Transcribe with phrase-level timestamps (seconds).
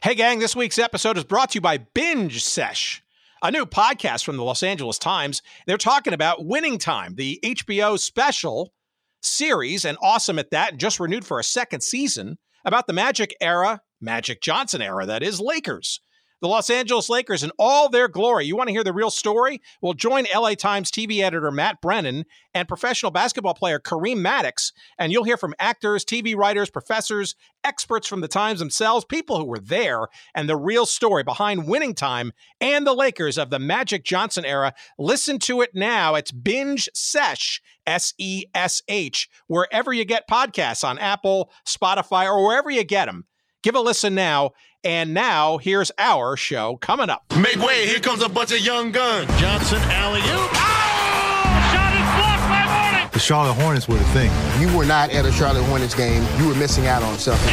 [0.00, 3.02] Hey, gang, this week's episode is brought to you by Binge Sesh,
[3.42, 5.42] a new podcast from the Los Angeles Times.
[5.66, 8.72] They're talking about Winning Time, the HBO special
[9.22, 13.34] series, and awesome at that, and just renewed for a second season about the Magic
[13.40, 16.00] era, Magic Johnson era, that is, Lakers
[16.40, 18.46] the Los Angeles Lakers in all their glory.
[18.46, 19.60] You want to hear the real story?
[19.80, 22.24] Well, join LA Times TV editor Matt Brennan
[22.54, 27.34] and professional basketball player Kareem Maddox, and you'll hear from actors, TV writers, professors,
[27.64, 31.94] experts from the Times themselves, people who were there, and the real story behind winning
[31.94, 34.74] time and the Lakers of the Magic Johnson era.
[34.98, 36.14] Listen to it now.
[36.14, 42.46] It's Binge Sesh, S E S H, wherever you get podcasts on Apple, Spotify, or
[42.46, 43.26] wherever you get them.
[43.62, 44.52] Give a listen now.
[44.84, 47.24] And now here's our show coming up.
[47.36, 49.28] Make way, here comes a bunch of young guns.
[49.40, 50.28] Johnson, alley oop.
[50.30, 51.70] Oh!
[51.72, 53.10] Shot is blocked by Mourning.
[53.12, 54.30] The Charlotte Hornets were the thing.
[54.60, 56.24] You were not at a Charlotte Hornets game.
[56.38, 57.52] You were missing out on something.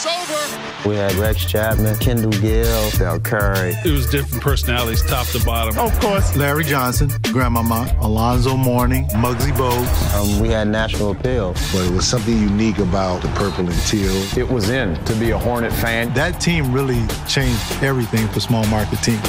[0.00, 0.88] It's over.
[0.88, 3.74] We had Rex Chapman, Kendall Gill, Del Curry.
[3.84, 5.76] It was different personalities, top to bottom.
[5.76, 10.14] Of course, Larry Johnson, Grandmama, Alonzo Mourning, Muggsy Bogues.
[10.14, 11.52] Um, we had national appeal.
[11.72, 14.14] But it was something unique about the purple and teal.
[14.38, 16.14] It was in to be a Hornet fan.
[16.14, 19.20] That team really changed everything for small market teams.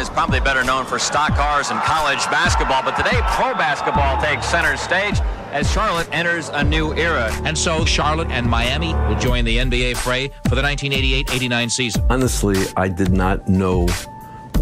[0.00, 4.46] Is probably better known for stock cars and college basketball, but today pro basketball takes
[4.46, 5.20] center stage
[5.52, 7.30] as Charlotte enters a new era.
[7.44, 12.04] And so Charlotte and Miami will join the NBA fray for the 1988-89 season.
[12.08, 13.86] Honestly, I did not know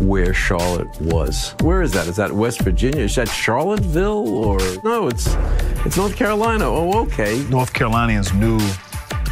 [0.01, 1.55] where Charlotte was.
[1.63, 2.09] Where is that?
[2.09, 3.03] Is that West Virginia?
[3.03, 5.07] Is that Charlottesville or no?
[5.07, 5.37] It's
[5.85, 6.65] it's North Carolina.
[6.65, 7.45] Oh, okay.
[7.49, 8.59] North Carolinians knew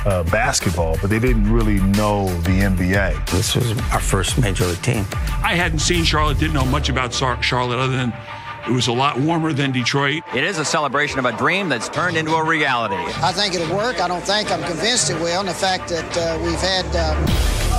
[0.07, 3.29] uh, basketball, but they didn't really know the NBA.
[3.31, 5.05] This was our first major league team.
[5.43, 8.13] I hadn't seen Charlotte, didn't know much about Charlotte other than
[8.67, 10.23] it was a lot warmer than Detroit.
[10.35, 12.97] It is a celebration of a dream that's turned into a reality.
[13.23, 14.01] I think it'll work.
[14.01, 15.41] I don't think I'm convinced it will.
[15.41, 17.27] And the fact that uh, we've had um,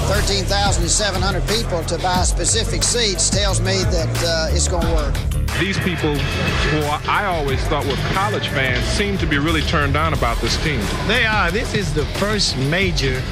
[0.08, 5.27] 13,700 people to buy specific seats tells me that uh, it's going to work.
[5.60, 6.80] These people, who
[7.10, 10.80] I always thought were college fans, seem to be really turned on about this team.
[11.08, 11.50] They are.
[11.50, 13.24] This is the first major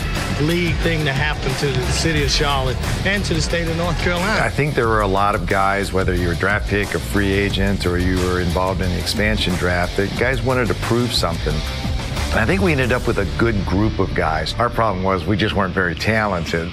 [0.42, 3.98] league thing to happen to the city of Charlotte and to the state of North
[4.00, 4.44] Carolina.
[4.44, 7.00] I think there were a lot of guys, whether you were a draft pick, a
[7.00, 11.14] free agent, or you were involved in the expansion draft, that guys wanted to prove
[11.14, 11.54] something.
[12.32, 14.56] And I think we ended up with a good group of guys.
[14.56, 16.72] Our problem was we just weren't very talented.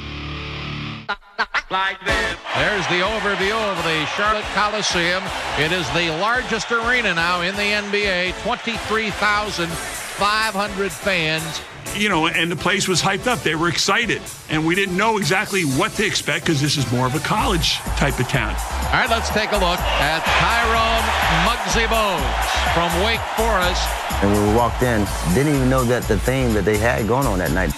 [1.72, 2.36] Like this.
[2.54, 5.22] There's the overview of the Charlotte Coliseum.
[5.58, 11.62] It is the largest arena now in the NBA, 23,500 fans.
[11.96, 13.38] You know, and the place was hyped up.
[13.38, 14.20] They were excited.
[14.50, 17.76] And we didn't know exactly what to expect because this is more of a college
[17.96, 18.54] type of town.
[18.54, 21.02] All right, let's take a look at Tyrone
[21.48, 23.88] Muggsy Bogues from Wake Forest.
[24.22, 27.26] And when we walked in, didn't even know that the thing that they had going
[27.26, 27.72] on that night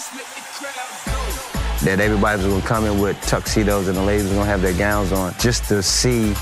[1.84, 4.50] that everybody was going to come in with tuxedos and the ladies were going to
[4.50, 6.32] have their gowns on just to see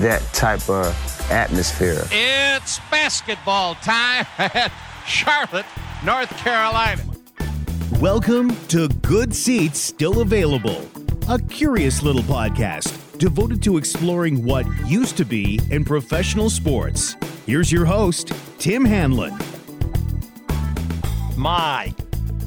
[0.00, 0.86] that type of
[1.30, 2.02] atmosphere.
[2.10, 4.72] It's basketball time at
[5.06, 5.66] Charlotte,
[6.02, 7.02] North Carolina.
[8.00, 10.88] Welcome to Good Seats Still Available,
[11.28, 17.14] a curious little podcast devoted to exploring what used to be in professional sports.
[17.44, 19.36] Here's your host, Tim Hanlon.
[21.36, 21.94] My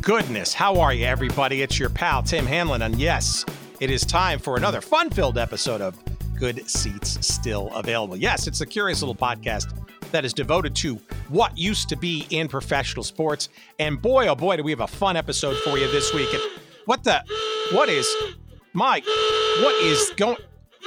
[0.02, 0.52] goodness.
[0.52, 1.62] How are you, everybody?
[1.62, 2.82] It's your pal, Tim Hanlon.
[2.82, 3.46] And yes,
[3.80, 5.96] it is time for another fun filled episode of
[6.36, 8.18] Good Seats Still Available.
[8.18, 9.78] Yes, it's a curious little podcast
[10.12, 10.96] that is devoted to
[11.30, 13.50] what used to be in professional sports.
[13.78, 16.34] And boy, oh boy, do we have a fun episode for you this week.
[16.34, 16.42] And
[16.86, 17.24] what the,
[17.72, 18.10] what is,
[18.74, 20.38] Mike, what is going,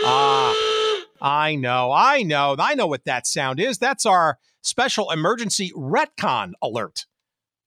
[0.02, 3.78] ah, I know, I know, I know what that sound is.
[3.78, 7.06] That's our special emergency retcon alert.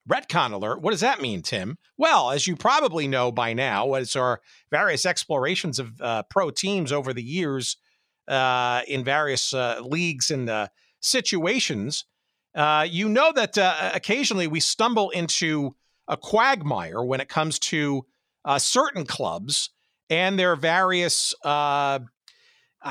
[0.07, 0.81] Retcon alert.
[0.81, 1.77] What does that mean, Tim?
[1.97, 4.41] Well, as you probably know by now, as our
[4.71, 7.77] various explorations of uh, pro teams over the years
[8.27, 10.67] uh, in various uh, leagues and uh,
[11.01, 12.05] situations,
[12.55, 15.75] uh, you know that uh, occasionally we stumble into
[16.07, 18.05] a quagmire when it comes to
[18.57, 19.71] certain clubs
[20.09, 21.99] and their various, I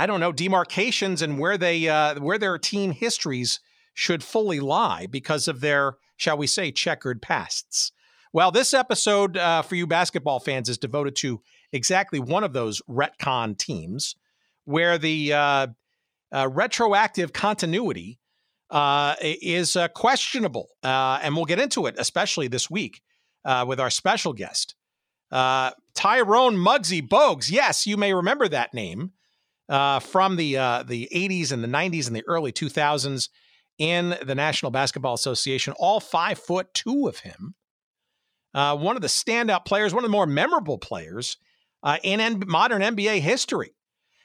[0.07, 1.87] don't know, demarcations and where they
[2.19, 3.59] where their team histories
[3.97, 7.93] should fully lie because of their shall we say, checkered pasts.
[8.33, 11.41] Well, this episode uh, for you basketball fans is devoted to
[11.73, 14.17] exactly one of those retcon teams
[14.65, 15.67] where the uh,
[16.33, 18.19] uh, retroactive continuity
[18.71, 20.69] uh, is uh, questionable.
[20.83, 23.01] Uh, and we'll get into it, especially this week
[23.67, 24.75] with our special guest,
[25.31, 27.51] Tyrone Muggsy Bogues.
[27.51, 29.13] Yes, you may remember that name.
[29.69, 30.55] from the
[30.85, 33.29] the 80s and the 90s and the early 2000s
[33.79, 35.75] in the National Basketball Association.
[35.77, 37.55] All five foot two of him.
[38.55, 41.37] Uh, one of the standout players, one of the more memorable players
[41.83, 43.73] uh, in N- modern NBA history.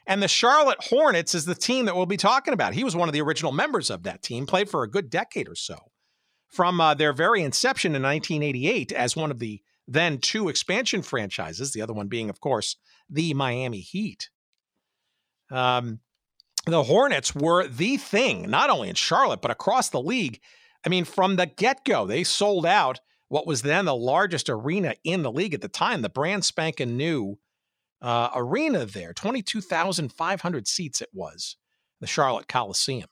[0.07, 2.73] And the Charlotte Hornets is the team that we'll be talking about.
[2.73, 5.47] He was one of the original members of that team, played for a good decade
[5.47, 5.77] or so.
[6.49, 11.71] From uh, their very inception in 1988 as one of the then two expansion franchises,
[11.71, 12.77] the other one being, of course,
[13.09, 14.29] the Miami Heat.
[15.51, 15.99] Um,
[16.65, 20.39] the Hornets were the thing, not only in Charlotte, but across the league.
[20.85, 22.99] I mean, from the get go, they sold out
[23.29, 26.97] what was then the largest arena in the league at the time, the brand spanking
[26.97, 27.37] new
[28.01, 29.13] uh, arena there.
[29.13, 31.55] 22,500 seats it was,
[31.99, 33.07] the Charlotte Coliseum.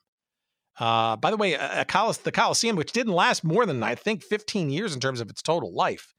[0.80, 4.24] Uh, by the way, a, a the Coliseum, which didn't last more than, I think,
[4.24, 6.14] 15 years in terms of its total life.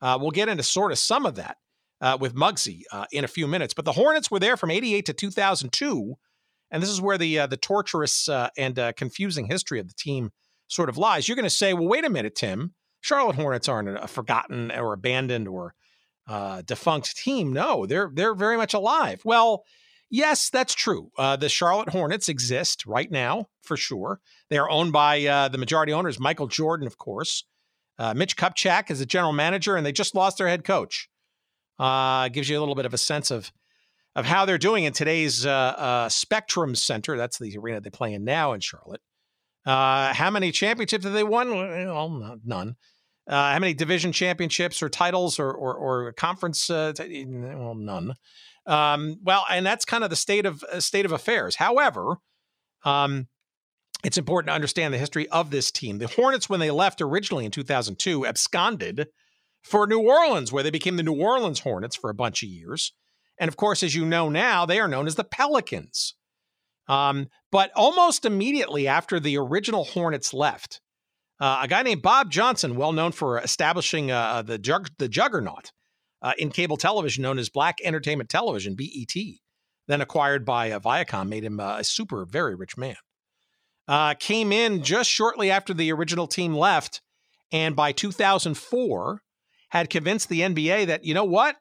[0.00, 1.56] Uh, we'll get into sort of some of that
[2.00, 3.72] uh, with Muggsy uh, in a few minutes.
[3.72, 6.16] But the Hornets were there from 88 to 2002.
[6.72, 10.32] And this is where the, uh, the torturous uh, and confusing history of the team
[10.66, 11.28] sort of lies.
[11.28, 12.74] You're going to say, well, wait a minute, Tim.
[13.02, 15.74] Charlotte Hornets aren't a forgotten or abandoned or
[16.28, 17.52] uh, defunct team.
[17.52, 19.20] No, they're they're very much alive.
[19.24, 19.64] Well,
[20.08, 21.10] yes, that's true.
[21.18, 24.20] Uh, the Charlotte Hornets exist right now for sure.
[24.50, 27.44] They are owned by uh, the majority owners, Michael Jordan, of course.
[27.98, 31.08] Uh, Mitch Kupchak is the general manager, and they just lost their head coach.
[31.78, 33.50] Uh, gives you a little bit of a sense of
[34.14, 37.16] of how they're doing in today's uh, Spectrum Center.
[37.16, 39.00] That's the arena they play in now in Charlotte.
[39.64, 41.50] how many championships have they won?
[41.50, 42.76] Well, none.
[43.28, 46.68] Uh, how many division championships or titles or or, or conference?
[46.68, 48.14] Uh, t- well, none.
[48.66, 51.56] Um, well, and that's kind of the state of uh, state of affairs.
[51.56, 52.16] However,
[52.84, 53.28] um,
[54.04, 55.98] it's important to understand the history of this team.
[55.98, 59.06] The Hornets, when they left originally in 2002, absconded
[59.62, 62.92] for New Orleans, where they became the New Orleans Hornets for a bunch of years.
[63.38, 66.14] And of course, as you know now, they are known as the Pelicans.
[66.88, 70.80] Um, but almost immediately after the original Hornets left,
[71.40, 75.08] uh, a guy named Bob Johnson, well known for establishing uh, uh, the jug- the
[75.08, 75.72] juggernaut
[76.22, 79.14] uh, in cable television, known as Black Entertainment Television (BET),
[79.88, 82.94] then acquired by uh, Viacom, made him uh, a super very rich man.
[84.20, 87.00] came in just shortly after the original team left,
[87.50, 89.22] and by 2004
[89.70, 91.56] had convinced the NBA that you know what,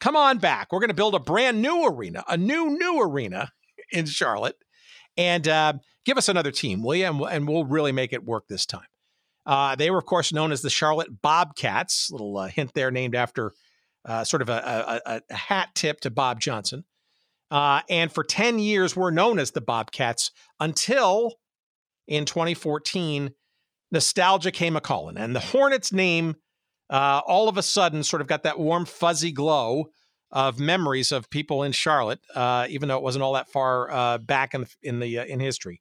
[0.00, 3.50] come on back, we're going to build a brand new arena, a new new arena
[3.92, 4.56] in Charlotte,
[5.16, 5.44] and
[6.04, 7.06] give us another team, will you?
[7.06, 8.86] And, and we'll really make it work this time.
[9.46, 12.10] Uh, they were, of course, known as the Charlotte Bobcats.
[12.10, 13.52] Little uh, hint there, named after
[14.04, 16.84] uh, sort of a, a, a, hat tip to Bob Johnson.
[17.50, 20.30] Uh, and for 10 years, were known as the Bobcats
[20.60, 21.34] until
[22.06, 23.30] in 2014,
[23.90, 25.16] nostalgia came a calling.
[25.16, 26.36] And the Hornets name
[26.90, 29.86] uh, all of a sudden sort of got that warm, fuzzy glow
[30.30, 34.54] of memories of people in Charlotte, uh, even though it wasn't all that far back
[34.54, 35.80] in the, in, the in history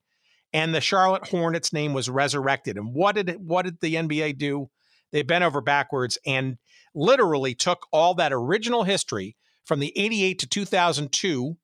[0.54, 2.78] and the Charlotte Hornets name was resurrected.
[2.78, 4.70] And what did it, what did the NBA do?
[5.12, 6.58] They bent over backwards and
[6.94, 9.36] literally took all that original history
[9.66, 11.58] from the 88 to 2002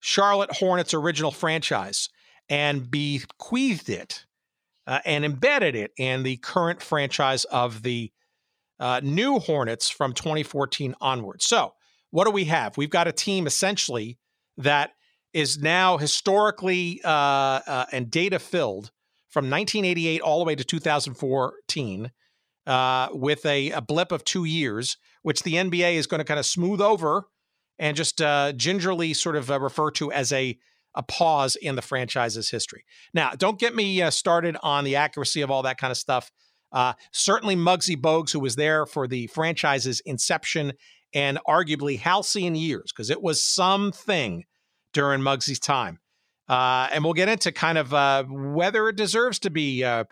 [0.00, 2.08] Charlotte Hornets original franchise
[2.48, 4.26] and bequeathed it
[4.86, 8.12] uh, and embedded it in the current franchise of the
[8.80, 11.42] uh, new Hornets from 2014 onward.
[11.42, 11.74] So,
[12.10, 12.76] what do we have?
[12.76, 14.18] We've got a team essentially
[14.56, 14.92] that
[15.32, 18.90] is now historically uh, uh, and data filled
[19.28, 22.10] from 1988 all the way to 2014
[22.66, 26.40] uh, with a, a, blip of two years, which the NBA is going to kind
[26.40, 27.28] of smooth over
[27.78, 30.58] and just uh, gingerly sort of uh, refer to as a
[30.94, 32.82] a pause in the franchise's history.
[33.14, 36.32] Now, don't get me started on the accuracy of all that kind of stuff.
[37.12, 40.72] Certainly, Muggsy Bogues, who was there for the franchise's inception
[41.14, 44.44] and arguably halcyon years, because it was something
[44.92, 46.00] during Muggsy's time.
[46.48, 50.04] Uh, and we'll get into kind of uh, whether it deserves to be uh,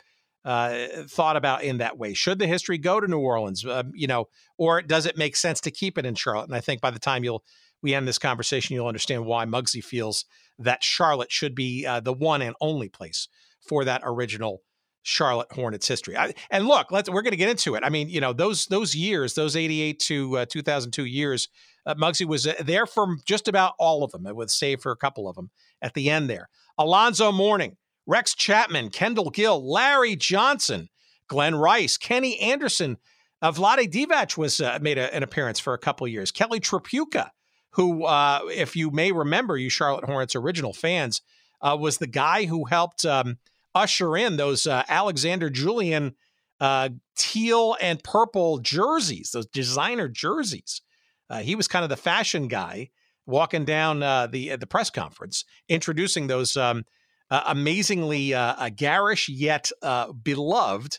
[0.44, 2.14] uh thought about in that way.
[2.14, 4.26] Should the history go to New Orleans, um, you know,
[4.58, 6.48] or does it make sense to keep it in Charlotte?
[6.48, 7.42] And I think by the time you'll
[7.82, 10.24] we end this conversation, you'll understand why Muggsy feels
[10.58, 13.28] that Charlotte should be uh, the one and only place
[13.66, 14.62] for that original
[15.06, 16.16] Charlotte Hornets history.
[16.16, 17.84] I, and look, let's we're going to get into it.
[17.84, 21.48] I mean, you know, those those years, those 88 to uh, 2002 years
[21.86, 24.96] uh, Muggsy was uh, there for just about all of them, with save for a
[24.96, 26.48] couple of them at the end there.
[26.76, 30.88] Alonzo Mourning, Rex Chapman, Kendall Gill, Larry Johnson,
[31.28, 32.96] Glen Rice, Kenny Anderson,
[33.40, 36.32] uh, Vlade Divac was uh, made a, an appearance for a couple of years.
[36.32, 37.30] Kelly Tripucka,
[37.70, 41.22] who, uh, if you may remember, you Charlotte Hornets original fans,
[41.60, 43.38] uh, was the guy who helped um,
[43.76, 46.16] usher in those uh, Alexander Julian
[46.58, 50.80] uh, teal and purple jerseys, those designer jerseys
[51.28, 52.90] uh, he was kind of the fashion guy
[53.26, 56.84] walking down uh, the the press conference, introducing those um,
[57.30, 60.98] uh, amazingly uh, garish yet uh, beloved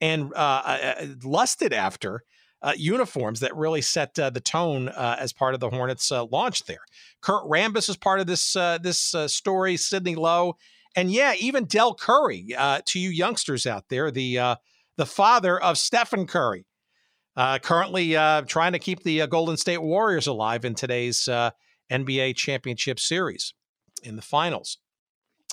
[0.00, 2.22] and uh, lusted after
[2.76, 6.80] uniforms that really set the tone as part of the Hornets' launch there.
[7.20, 9.76] Kurt Rambis is part of this this story.
[9.76, 10.56] Sidney Lowe,
[10.96, 12.48] and yeah, even Del Curry.
[12.86, 14.56] to you youngsters out there, the
[14.96, 16.66] the father of Stephen Curry.
[17.36, 21.28] Uh, currently uh, trying to keep the uh, Golden State Warriors alive in today's
[21.90, 23.52] NBA championship series
[24.02, 24.78] in the finals.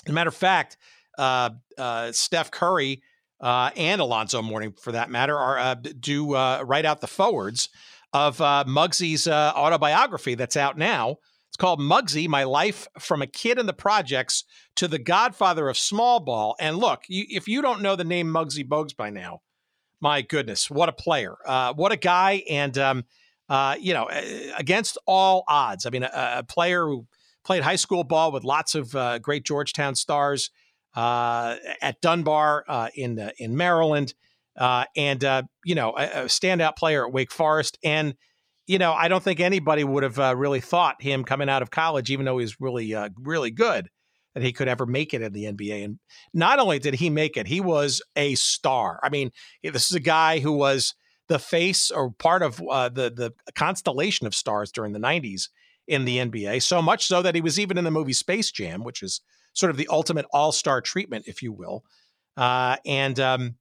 [0.06, 0.76] As a matter of fact,
[1.18, 3.02] uh, uh, Steph Curry
[3.40, 7.68] uh, and Alonzo Mourning, for that matter, are uh, do uh, write out the forewords
[8.12, 11.16] of uh, Muggsy's autobiography that's out now.
[11.54, 14.42] It's called Muggsy: My Life from a Kid in the Projects
[14.74, 16.56] to the Godfather of Small Ball.
[16.58, 19.40] And look, you, if you don't know the name Muggsy Bogues by now,
[20.00, 21.36] my goodness, what a player!
[21.76, 22.42] what a guy!
[22.50, 23.04] And um,
[23.78, 24.10] you know,
[24.58, 25.86] against all odds.
[25.86, 27.06] I mean, a, a player who
[27.44, 30.50] played high school ball with lots of uh, great Georgetown stars
[30.96, 34.14] uh, at Dunbar uh, in uh, in Maryland,
[34.56, 37.78] uh, and uh, you know a, a, standout player at Wake Forest.
[37.84, 38.16] And
[38.66, 42.10] you know I don't think anybody would have really thought him coming out of college,
[42.10, 43.88] even though he's really really good,
[44.34, 45.84] that he could ever make it in the NBA.
[45.84, 45.98] And
[46.32, 49.00] not only did he make it, he was a star.
[49.02, 49.30] I mean,
[49.62, 50.94] this is a guy who was
[51.28, 55.48] the face or part of the the constellation of stars during the '90s
[55.86, 58.84] in the NBA, so much so that he was even in the movie Space Jam,
[58.84, 59.20] which is
[59.52, 61.84] sort of the ultimate all star treatment, if you will.
[62.36, 63.54] Uh, and um,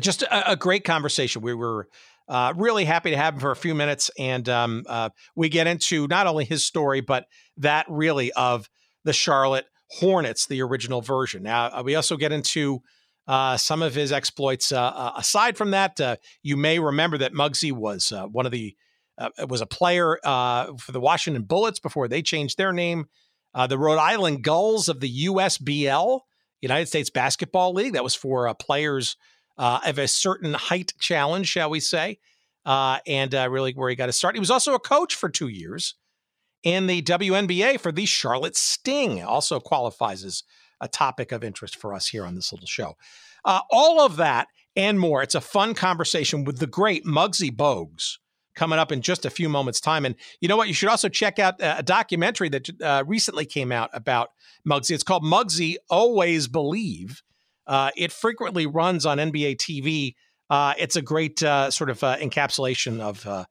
[0.00, 1.42] just a, a, great conversation.
[1.42, 1.88] We were
[2.28, 4.10] uh, really happy to have him for a few minutes.
[4.18, 7.26] And um, uh, we get into not only his story, but
[7.56, 8.68] that really of
[9.04, 11.42] the Charlotte Hornets, the original version.
[11.42, 12.80] Now, uh, we also get into
[13.26, 14.72] uh, some of his exploits.
[14.72, 16.00] Uh, aside from that,
[16.42, 18.74] you may remember that Muggsy was one of the
[19.18, 23.06] uh, was a player uh, for the Washington Bullets before they changed their name.
[23.54, 26.20] Uh, the Rhode Island Gulls of the USBL,
[26.60, 27.92] United States Basketball League.
[27.92, 29.16] That was for uh, players
[29.58, 32.18] uh, of a certain height challenge, shall we say,
[32.64, 34.34] uh, and really where he got to start.
[34.34, 35.94] He was also a coach for two years
[36.62, 39.22] in the WNBA for the Charlotte Sting.
[39.22, 40.42] Also qualifies as
[40.80, 42.96] a topic of interest for us here on this little show.
[43.44, 45.22] all of that and more.
[45.22, 48.18] It's a fun conversation with the great Muggsy Bogues
[48.54, 50.04] coming up in just a few moments' time.
[50.04, 50.68] And you know what?
[50.68, 54.30] You should also check out uh, a documentary that uh, recently came out about
[54.68, 54.92] Muggsy.
[54.92, 57.22] It's called Muggsy Always Believe.
[57.66, 60.14] Uh, it frequently runs on NBA TV.
[60.50, 63.46] Uh, it's a great uh, sort of uh, encapsulation of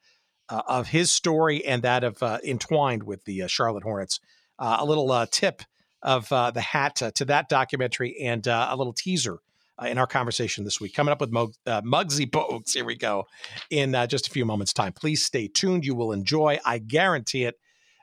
[0.49, 4.19] of his story and that of entwined with the Charlotte Hornets.
[4.59, 5.61] a little tip
[6.01, 9.39] of the hat to that documentary and a little teaser
[9.81, 10.93] uh, in our conversation this week.
[10.93, 11.47] Coming up with uh,
[11.81, 13.25] Muggsy Bogues, here we go,
[13.69, 14.93] in uh, just a few moments' time.
[14.93, 15.85] Please stay tuned.
[15.85, 17.55] You will enjoy, I guarantee it.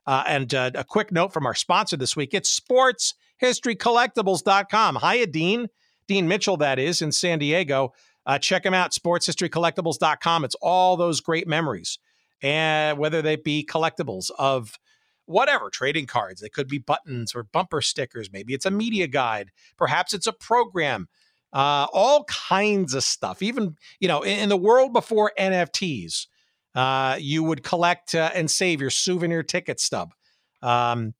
[0.06, 4.96] Uh, and uh, a quick note from our sponsor this week it's sportshistorycollectibles.com.
[4.96, 5.68] Hiya, Dean.
[6.08, 7.92] Dean Mitchell, that is, in San Diego.
[8.26, 10.44] Uh, check him out, sportshistorycollectibles.com.
[10.44, 11.98] It's all those great memories,
[12.42, 14.78] and whether they be collectibles of
[15.26, 18.30] whatever trading cards, they could be buttons or bumper stickers.
[18.32, 19.50] Maybe it's a media guide.
[19.76, 21.08] Perhaps it's a program
[21.52, 23.42] uh, all kinds of stuff.
[23.42, 26.26] Even you know, in, in the world before NFTs,
[26.74, 30.14] uh, you would collect uh, and save your souvenir ticket stub,
[30.62, 31.14] um,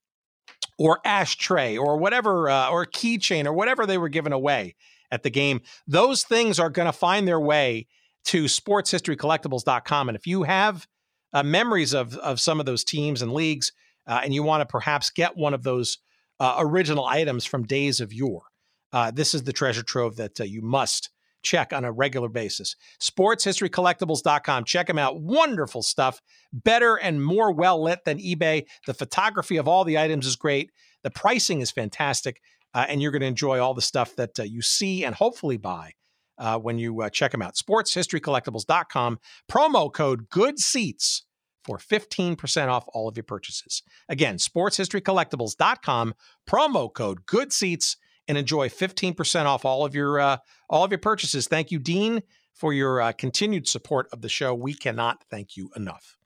[0.78, 4.74] or ashtray, or whatever, uh, or keychain, or whatever they were giving away
[5.10, 5.60] at the game.
[5.86, 7.86] Those things are going to find their way
[8.26, 10.08] to sportshistorycollectibles.com.
[10.08, 10.86] And if you have
[11.32, 13.72] uh, memories of of some of those teams and leagues,
[14.06, 15.98] uh, and you want to perhaps get one of those
[16.40, 18.44] original items from days of yore
[18.92, 21.10] uh, this is the treasure trove that uh, you must
[21.42, 22.76] check on a regular basis.
[23.00, 24.64] SportsHistoryCollectibles.com.
[24.64, 25.20] Check them out.
[25.20, 26.20] Wonderful stuff.
[26.52, 28.66] Better and more well lit than eBay.
[28.86, 30.70] The photography of all the items is great.
[31.02, 32.40] The pricing is fantastic.
[32.74, 35.56] Uh, and you're going to enjoy all the stuff that uh, you see and hopefully
[35.56, 35.92] buy
[36.38, 37.54] uh, when you uh, check them out.
[37.54, 39.18] SportsHistoryCollectibles.com.
[39.50, 41.24] Promo code Good Seats
[41.64, 43.82] for 15% off all of your purchases.
[44.08, 46.14] Again, SportsHistoryCollectibles.com.
[46.48, 47.96] Promo code Good Seats
[48.28, 50.36] and enjoy 15% off all of your uh,
[50.68, 51.48] all of your purchases.
[51.48, 52.22] Thank you, Dean,
[52.54, 54.54] for your uh, continued support of the show.
[54.54, 56.16] We cannot thank you enough.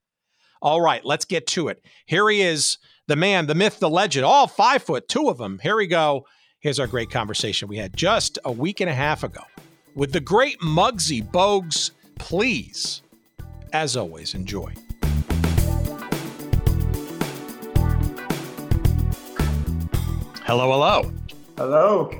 [0.60, 1.84] All right, let's get to it.
[2.06, 2.78] Here he is,
[3.08, 5.58] the man, the myth, the legend, all five foot, two of them.
[5.62, 6.26] Here we go.
[6.60, 9.42] Here's our great conversation we had just a week and a half ago
[9.94, 11.90] with the great Muggsy Bogues.
[12.18, 13.02] Please,
[13.72, 14.72] as always, enjoy.
[20.44, 21.12] Hello, hello.
[21.62, 22.10] Hello.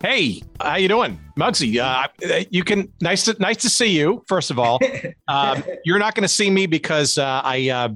[0.00, 1.78] Hey, how you doing, Muggsy?
[1.78, 2.08] Uh,
[2.48, 4.24] you can nice to nice to see you.
[4.26, 4.80] First of all,
[5.28, 7.88] um, you're not going to see me because uh, I uh,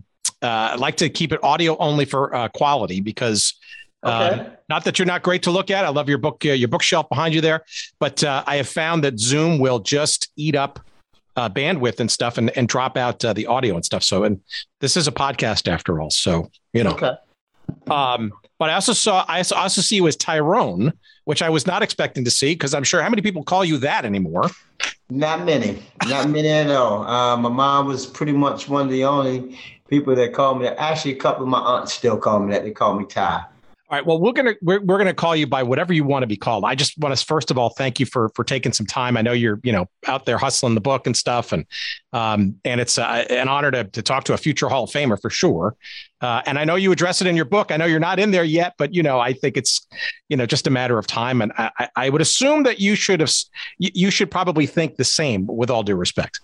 [0.45, 3.55] uh, like to keep it audio only for uh, quality because.
[4.03, 4.51] Uh, okay.
[4.69, 5.87] not that you're not great to look at.
[5.87, 7.65] I love your book, uh, your bookshelf behind you there.
[7.99, 10.81] But uh, I have found that Zoom will just eat up
[11.37, 14.03] uh, bandwidth and stuff and, and drop out uh, the audio and stuff.
[14.03, 14.41] So, and
[14.81, 16.11] this is a podcast after all.
[16.11, 16.93] So, you know.
[16.93, 17.13] Okay.
[17.91, 20.93] Um, but I also saw, I also see you as Tyrone,
[21.25, 23.79] which I was not expecting to see because I'm sure how many people call you
[23.79, 24.51] that anymore?
[25.09, 27.03] Not many, not many at all.
[27.05, 29.59] Uh, my mom was pretty much one of the only
[29.89, 30.81] people that called me that.
[30.81, 32.63] Actually, a couple of my aunts still call me that.
[32.63, 33.45] They call me Ty.
[33.91, 34.07] All right.
[34.07, 36.65] Well, we're gonna we're, we're gonna call you by whatever you want to be called.
[36.65, 39.17] I just want to first of all thank you for for taking some time.
[39.17, 41.67] I know you're you know out there hustling the book and stuff, and
[42.13, 45.21] um and it's uh, an honor to to talk to a future Hall of Famer
[45.21, 45.75] for sure.
[46.21, 47.73] Uh, and I know you address it in your book.
[47.73, 49.85] I know you're not in there yet, but you know I think it's
[50.29, 51.43] you know just a matter of time.
[51.43, 53.33] And I I would assume that you should have
[53.79, 55.49] you should probably think the same.
[55.49, 56.41] With all due respect.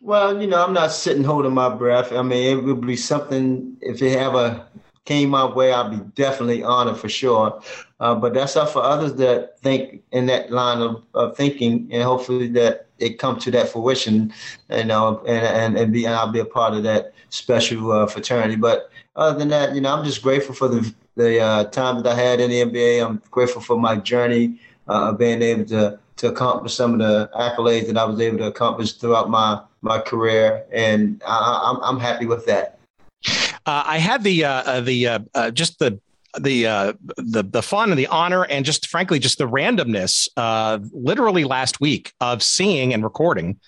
[0.00, 2.12] Well, you know, I'm not sitting holding my breath.
[2.12, 4.68] I mean, it would be something if you have a
[5.04, 7.60] came my way, I'd be definitely honored for sure.
[8.00, 12.02] Uh, but that's up for others that think in that line of, of thinking, and
[12.02, 14.32] hopefully that it come to that fruition,
[14.70, 18.06] you know, and and, and be and I'll be a part of that special uh,
[18.06, 18.56] fraternity.
[18.56, 22.06] But other than that, you know, I'm just grateful for the the uh, time that
[22.06, 23.04] I had in the NBA.
[23.04, 27.30] I'm grateful for my journey uh, of being able to to accomplish some of the
[27.36, 32.00] accolades that I was able to accomplish throughout my my career, and I, I'm I'm
[32.00, 32.78] happy with that.
[33.64, 36.00] Uh, I had the uh, uh the uh, uh, just the
[36.40, 40.78] the uh, the the fun and the honor and just frankly just the randomness uh,
[40.92, 43.58] literally last week of seeing and recording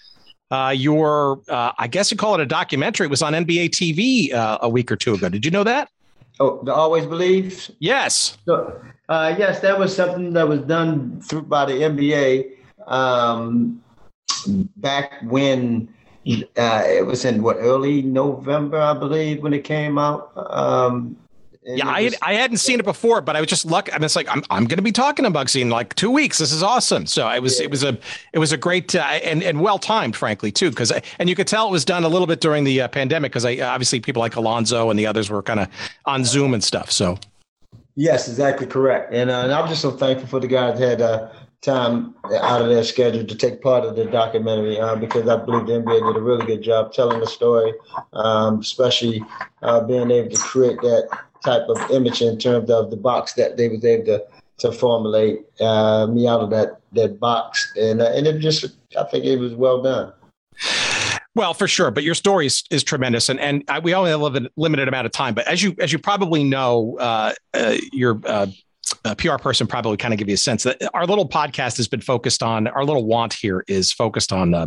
[0.50, 3.06] uh, your uh, I guess you call it a documentary.
[3.06, 5.28] It was on NBA TV uh, a week or two ago.
[5.28, 5.88] Did you know that?
[6.40, 7.70] Oh, the Always Believe.
[7.78, 8.38] Yes.
[8.44, 13.82] So, uh, yes, that was something that was done through by the NBA um,
[14.76, 15.88] back when
[16.26, 20.32] uh, it was in what early November, I believe, when it came out.
[20.36, 21.16] Um,
[21.66, 23.90] yeah, I I hadn't seen it before, but I was just lucky.
[23.92, 26.38] I it's like I'm I'm going to be talking to Muggsy in like two weeks.
[26.38, 27.06] This is awesome.
[27.06, 27.64] So it was yeah.
[27.64, 27.98] it was a
[28.34, 31.46] it was a great uh, and and well timed, frankly, too, because and you could
[31.46, 34.20] tell it was done a little bit during the uh, pandemic because I obviously people
[34.20, 35.68] like Alonzo and the others were kind of
[36.04, 36.90] on Zoom and stuff.
[36.90, 37.18] So
[37.96, 39.14] yes, exactly correct.
[39.14, 41.30] And, uh, and I'm just so thankful for the guys that had uh,
[41.64, 45.66] time out of their schedule to take part of the documentary uh, because I believe
[45.66, 47.72] the NBA did a really good job telling the story,
[48.12, 49.24] um, especially
[49.62, 51.08] uh, being able to create that
[51.44, 54.24] type of image in terms of the box that they was able to
[54.56, 58.64] to formulate uh, me out of that that box, and uh, and it just
[58.98, 60.12] I think it was well done.
[61.34, 64.22] Well, for sure, but your story is, is tremendous, and and I, we only have
[64.22, 65.34] a limited amount of time.
[65.34, 68.46] But as you as you probably know, uh, uh, your uh,
[69.04, 71.88] a PR person probably kind of give you a sense that our little podcast has
[71.88, 74.66] been focused on our little want here is focused on uh,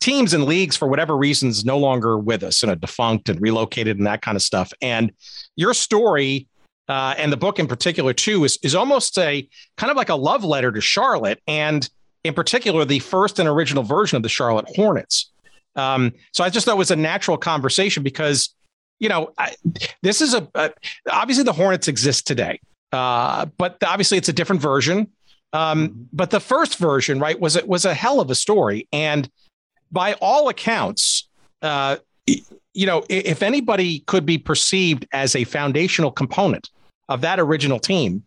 [0.00, 3.40] teams and leagues for whatever reasons no longer with us and you know, defunct and
[3.40, 4.72] relocated and that kind of stuff.
[4.82, 5.12] And
[5.56, 6.48] your story
[6.88, 10.14] uh, and the book in particular too is is almost a kind of like a
[10.14, 11.88] love letter to Charlotte and
[12.24, 15.32] in particular the first and original version of the Charlotte Hornets.
[15.74, 18.54] Um, so I just thought it was a natural conversation because
[18.98, 19.54] you know I,
[20.02, 20.72] this is a, a
[21.10, 22.60] obviously the Hornets exist today
[22.96, 25.08] uh, but obviously, it's a different version.
[25.52, 26.02] Um, mm-hmm.
[26.12, 29.28] but the first version, right, was it was a hell of a story, and
[29.92, 31.28] by all accounts,
[31.62, 36.70] uh, you know, if anybody could be perceived as a foundational component
[37.08, 38.24] of that original team,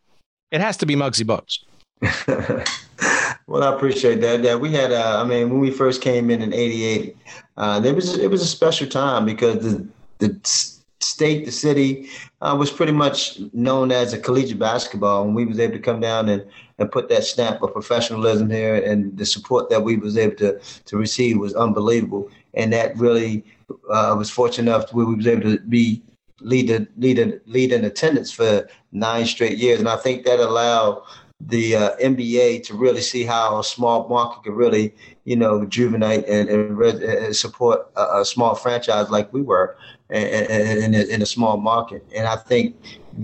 [0.51, 1.59] it has to be Muggsy Bogues.
[3.47, 4.41] well, I appreciate that.
[4.41, 4.91] Yeah, we had.
[4.91, 7.17] Uh, I mean, when we first came in in '88,
[7.57, 9.87] uh, there was it was a special time because the
[10.19, 12.09] the state, the city,
[12.41, 15.99] uh, was pretty much known as a collegiate basketball, and we was able to come
[15.99, 16.45] down and,
[16.77, 20.59] and put that snap of professionalism here, and the support that we was able to
[20.85, 23.45] to receive was unbelievable, and that really
[23.91, 26.01] uh, was fortunate enough where we was able to be
[26.41, 31.01] lead lead lead in attendance for nine straight years, and I think that allowed
[31.41, 36.25] the uh, NBA to really see how a small market could really, you know, rejuvenate
[36.27, 39.77] and, and, and support a, a, small franchise like we were
[40.09, 42.03] in, a, in a small market.
[42.13, 42.75] And I think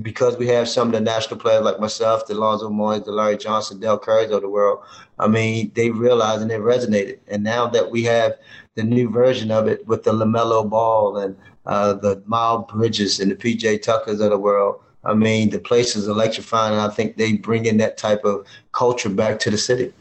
[0.01, 3.37] because we have some of the national players like myself, the Lonzo Moyes, the Larry
[3.37, 4.79] Johnson, Del Curry's of the world,
[5.19, 7.19] I mean, they realized and it resonated.
[7.27, 8.37] And now that we have
[8.75, 13.31] the new version of it with the LaMelo Ball and uh, the Miles Bridges and
[13.31, 17.17] the PJ Tuckers of the world, I mean, the place is electrifying, and I think
[17.17, 19.93] they bring in that type of culture back to the city.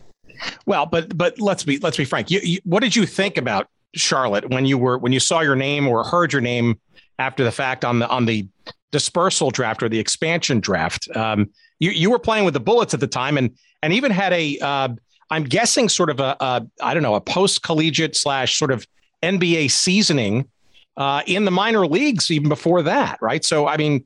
[0.66, 2.30] Well, but but let's be let's be frank.
[2.30, 5.56] You, you, what did you think about Charlotte when you were when you saw your
[5.56, 6.78] name or heard your name
[7.18, 8.46] after the fact on the on the
[8.90, 11.08] dispersal draft or the expansion draft?
[11.14, 13.50] Um, you you were playing with the Bullets at the time, and
[13.82, 14.88] and even had a uh,
[15.30, 18.86] I'm guessing sort of a, a I don't know a post collegiate slash sort of
[19.22, 20.48] NBA seasoning
[20.96, 23.44] uh, in the minor leagues even before that, right?
[23.44, 24.04] So, I mean,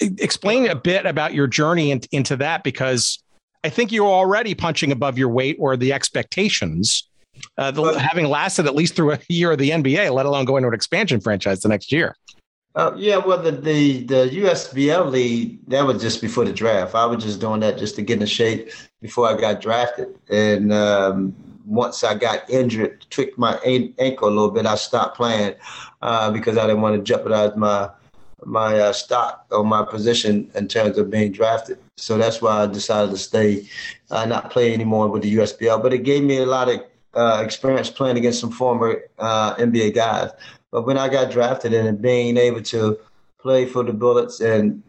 [0.00, 3.22] explain a bit about your journey in, into that because
[3.64, 7.08] I think you're already punching above your weight or the expectations.
[7.56, 10.62] Uh, the, having lasted at least through a year of the NBA, let alone going
[10.62, 12.16] to an expansion franchise the next year.
[12.74, 16.94] Uh, yeah, well, the, the the USBL league that was just before the draft.
[16.94, 20.16] I was just doing that just to get in shape before I got drafted.
[20.28, 21.34] And um,
[21.66, 25.54] once I got injured, tweaked my ankle a little bit, I stopped playing
[26.00, 27.90] uh, because I didn't want to jeopardize my
[28.44, 31.78] my uh, stock or my position in terms of being drafted.
[31.96, 33.68] So that's why I decided to stay,
[34.10, 35.82] uh, not play anymore with the USBL.
[35.82, 36.80] But it gave me a lot of
[37.14, 40.30] uh, experience playing against some former uh, NBA guys.
[40.70, 42.98] But when I got drafted and being able to
[43.38, 44.82] play for the Bullets and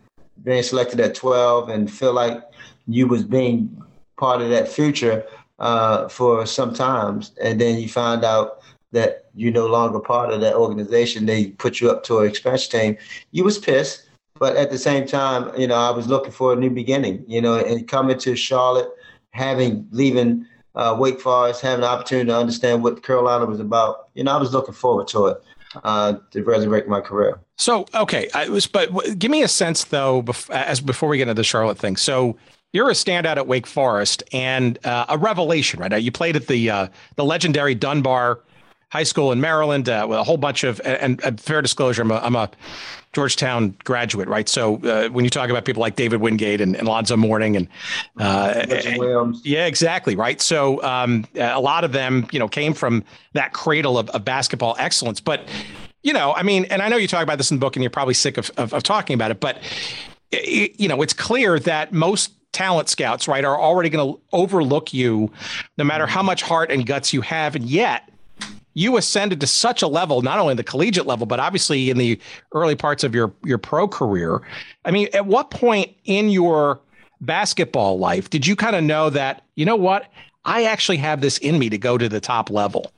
[0.44, 2.44] being selected at 12 and feel like
[2.88, 3.82] you was being
[4.18, 5.26] part of that future
[5.60, 8.61] uh, for some times, and then you find out
[8.92, 12.80] that you're no longer part of that organization, they put you up to an expansion
[12.80, 12.98] team.
[13.32, 16.56] You was pissed, but at the same time, you know, I was looking for a
[16.56, 17.24] new beginning.
[17.28, 18.90] You know, and coming to Charlotte,
[19.32, 24.10] having leaving uh, Wake Forest, having the opportunity to understand what Carolina was about.
[24.14, 25.44] You know, I was looking forward to it
[25.84, 27.40] uh, to resurrect my career.
[27.58, 31.34] So, okay, I was, but give me a sense though, as before we get into
[31.34, 31.96] the Charlotte thing.
[31.96, 32.38] So,
[32.74, 36.02] you're a standout at Wake Forest and uh, a revelation, right?
[36.02, 38.40] You played at the uh, the legendary Dunbar
[38.92, 42.12] high school in Maryland uh, with a whole bunch of and, and fair disclosure, I'm
[42.12, 42.52] a, I'm a
[43.14, 44.48] Georgetown graduate, right?
[44.48, 47.68] So uh, when you talk about people like David Wingate and, and Alonzo Mourning and
[48.18, 48.66] uh,
[49.44, 50.42] yeah, exactly, right.
[50.42, 54.76] So um, a lot of them, you know, came from that cradle of, of, basketball
[54.78, 55.20] excellence.
[55.20, 55.48] But
[56.04, 57.84] you know, I mean, and I know you talk about this in the book, and
[57.84, 59.58] you're probably sick of, of, of talking about it, but
[60.32, 65.32] you know, it's clear that most talent scouts, right, are already going to overlook you,
[65.78, 68.11] no matter how much heart and guts you have, and yet
[68.74, 72.20] you ascended to such a level, not only the collegiate level, but obviously in the
[72.54, 74.42] early parts of your your pro career.
[74.86, 76.80] I mean, at what point in your
[77.22, 80.12] basketball life did you kind of know that you know what
[80.46, 82.92] I actually have this in me to go to the top level?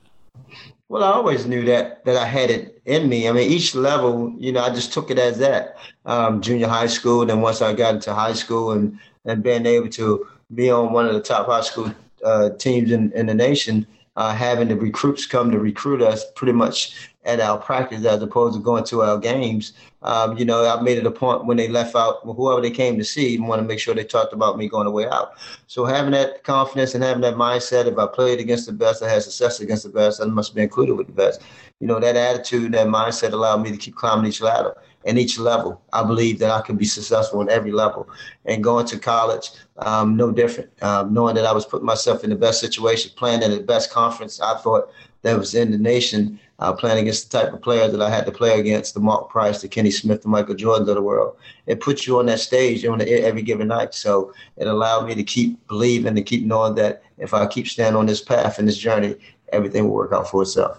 [0.88, 3.28] Well, I always knew that that I had it in me.
[3.28, 5.76] I mean, each level, you know, I just took it as that.
[6.06, 9.88] Um, junior high school, then once I got into high school and and being able
[9.90, 11.92] to be on one of the top high school
[12.24, 16.52] uh, teams in, in the nation, uh, having the recruits come to recruit us pretty
[16.52, 19.72] much at our practice as opposed to going to our games.
[20.02, 22.98] Um, you know, I made it a point when they left out, whoever they came
[22.98, 25.32] to see, want to make sure they talked about me going the way out.
[25.66, 29.08] So having that confidence and having that mindset, if I played against the best, I
[29.08, 31.40] had success against the best, I must be included with the best.
[31.80, 35.38] You know, that attitude, that mindset allowed me to keep climbing each ladder and each
[35.38, 35.82] level.
[35.92, 38.08] I believe that I can be successful in every level.
[38.44, 40.70] And going to college, um, no different.
[40.82, 43.90] Um, knowing that I was putting myself in the best situation, playing in the best
[43.90, 44.90] conference I thought
[45.22, 48.26] that was in the nation, uh, playing against the type of players that I had
[48.26, 51.36] to play against, the Mark Price, the Kenny Smith, the Michael Jordans of the world.
[51.66, 53.94] It puts you on that stage on the, every given night.
[53.94, 57.98] So it allowed me to keep believing, to keep knowing that if I keep standing
[57.98, 59.16] on this path and this journey,
[59.52, 60.78] everything will work out for itself.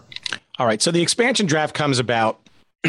[0.58, 0.82] All right.
[0.82, 2.40] So the expansion draft comes about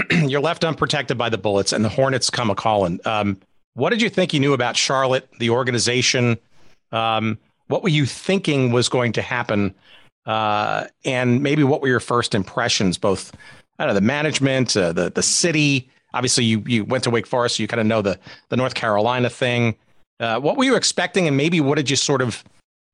[0.11, 3.01] you're left unprotected by the bullets, and the Hornets come a calling.
[3.05, 3.39] Um,
[3.75, 6.39] what did you think you knew about Charlotte, the organization?
[6.93, 9.75] Um, what were you thinking was going to happen?
[10.25, 13.33] Uh, and maybe what were your first impressions, both
[13.79, 15.91] I don't know, the management, uh, the the city.
[16.15, 18.75] Obviously, you you went to Wake Forest, so you kind of know the the North
[18.75, 19.77] Carolina thing.
[20.19, 22.43] Uh, what were you expecting, and maybe what did you sort of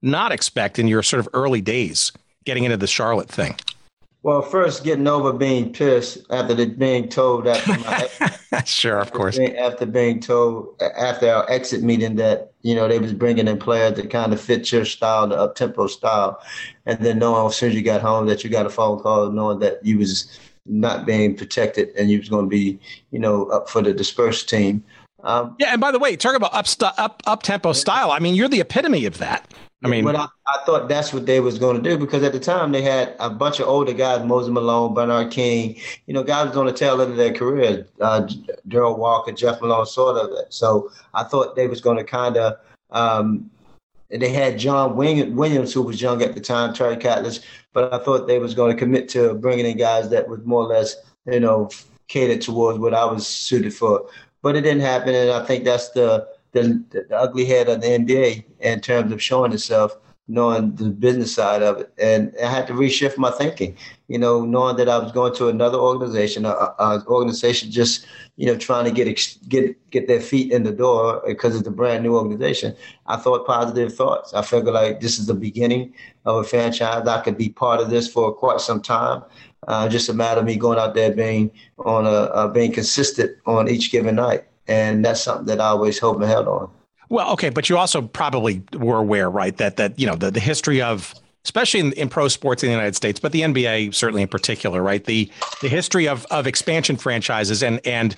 [0.03, 2.11] not expect in your sort of early days
[2.45, 3.55] getting into the Charlotte thing?
[4.25, 8.63] Well, first getting over being pissed after the, being told that.
[8.67, 9.37] sure, of course.
[9.37, 13.59] Being, after being told after our exit meeting that you know they was bringing in
[13.59, 16.41] players that kind of fit your style, the up tempo style,
[16.87, 19.31] and then knowing as soon as you got home that you got a phone call
[19.33, 22.79] knowing that you was not being protected and you was going to be
[23.11, 24.85] you know up for the dispersed team.
[25.25, 28.13] Um, yeah, and by the way, talk about up up up tempo style.
[28.13, 29.53] I mean, you're the epitome of that.
[29.85, 32.33] I mean, but I, I, thought that's what they was going to do because at
[32.33, 36.23] the time they had a bunch of older guys, Moses Malone, Bernard King, you know,
[36.23, 38.29] guys on the tail end of their career, uh,
[38.69, 40.31] Darrell Walker, Jeff Malone, sort of.
[40.51, 42.59] So I thought they was going to kind of,
[42.91, 43.51] um,
[44.09, 47.43] they had John Williams, who was young at the time, Terry Catledge,
[47.73, 50.63] but I thought they was going to commit to bringing in guys that was more
[50.63, 51.71] or less, you know,
[52.09, 54.09] catered towards what I was suited for.
[54.43, 57.89] But it didn't happen, and I think that's the the, the ugly head of the
[57.89, 59.97] NBA in terms of showing itself,
[60.29, 61.93] knowing the business side of it.
[61.99, 63.77] And I had to reshift my thinking,
[64.09, 68.57] you know, knowing that I was going to another organization, an organization just, you know,
[68.57, 72.17] trying to get get get their feet in the door because it's a brand new
[72.17, 72.77] organization.
[73.07, 74.33] I thought positive thoughts.
[74.33, 77.07] I figured like this is the beginning of a franchise.
[77.07, 79.23] I could be part of this for quite some time.
[79.69, 83.69] Uh, just a matter of me going out there being on a being consistent on
[83.69, 86.71] each given night, and that's something that I always hope and held on.
[87.09, 90.41] Well, okay, but you also probably were aware, right, that that you know the, the
[90.41, 94.23] history of especially in, in pro sports in the United States, but the NBA certainly
[94.23, 95.05] in particular, right?
[95.05, 98.17] The the history of of expansion franchises and and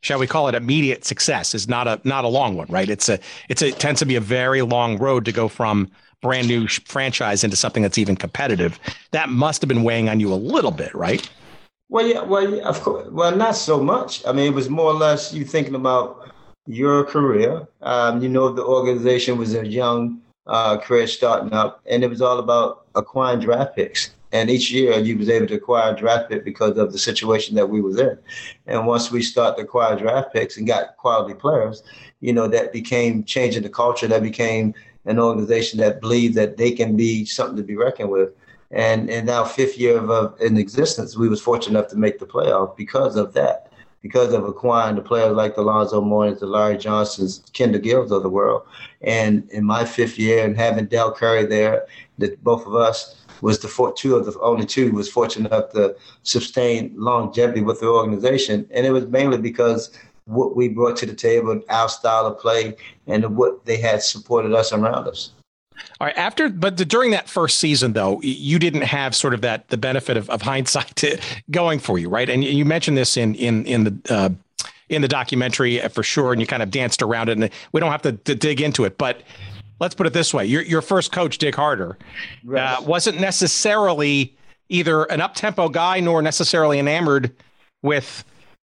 [0.00, 2.88] shall we call it immediate success is not a not a long one, right?
[2.88, 5.90] It's a it's a it tends to be a very long road to go from
[6.20, 8.78] brand new franchise into something that's even competitive.
[9.12, 11.28] That must have been weighing on you a little bit, right?
[11.94, 13.06] Well, yeah, well, yeah, of course.
[13.08, 14.26] Well, not so much.
[14.26, 16.28] I mean, it was more or less you thinking about
[16.66, 17.68] your career.
[17.82, 22.20] Um, you know, the organization was a young uh, career starting up, and it was
[22.20, 24.10] all about acquiring draft picks.
[24.32, 27.70] And each year, you was able to acquire draft pick because of the situation that
[27.70, 28.18] we was in.
[28.66, 31.84] And once we start to acquire draft picks and got quality players,
[32.20, 34.08] you know, that became changing the culture.
[34.08, 38.30] That became an organization that believed that they can be something to be reckoned with.
[38.74, 42.18] And in our fifth year of, of in existence, we was fortunate enough to make
[42.18, 46.46] the playoff because of that, because of acquiring the players like the Alonzo Mournings, the
[46.46, 48.62] Larry Johnsons, Kendall Gills of the world.
[49.00, 51.86] And in my fifth year and having Del Curry there,
[52.18, 55.70] that both of us was the four, two of the only two was fortunate enough
[55.72, 58.66] to sustain longevity with the organization.
[58.72, 62.76] And it was mainly because what we brought to the table, our style of play,
[63.06, 65.30] and what they had supported us around us.
[66.00, 66.16] All right.
[66.16, 69.76] After, but the, during that first season, though, you didn't have sort of that the
[69.76, 72.28] benefit of, of hindsight to, going for you, right?
[72.28, 74.30] And you mentioned this in in in the uh,
[74.88, 77.80] in the documentary uh, for sure, and you kind of danced around it, and we
[77.80, 79.22] don't have to, to dig into it, but
[79.80, 81.98] let's put it this way: your your first coach, Dick right.
[82.54, 84.36] uh, wasn't necessarily
[84.68, 87.34] either an up tempo guy nor necessarily enamored
[87.82, 88.24] with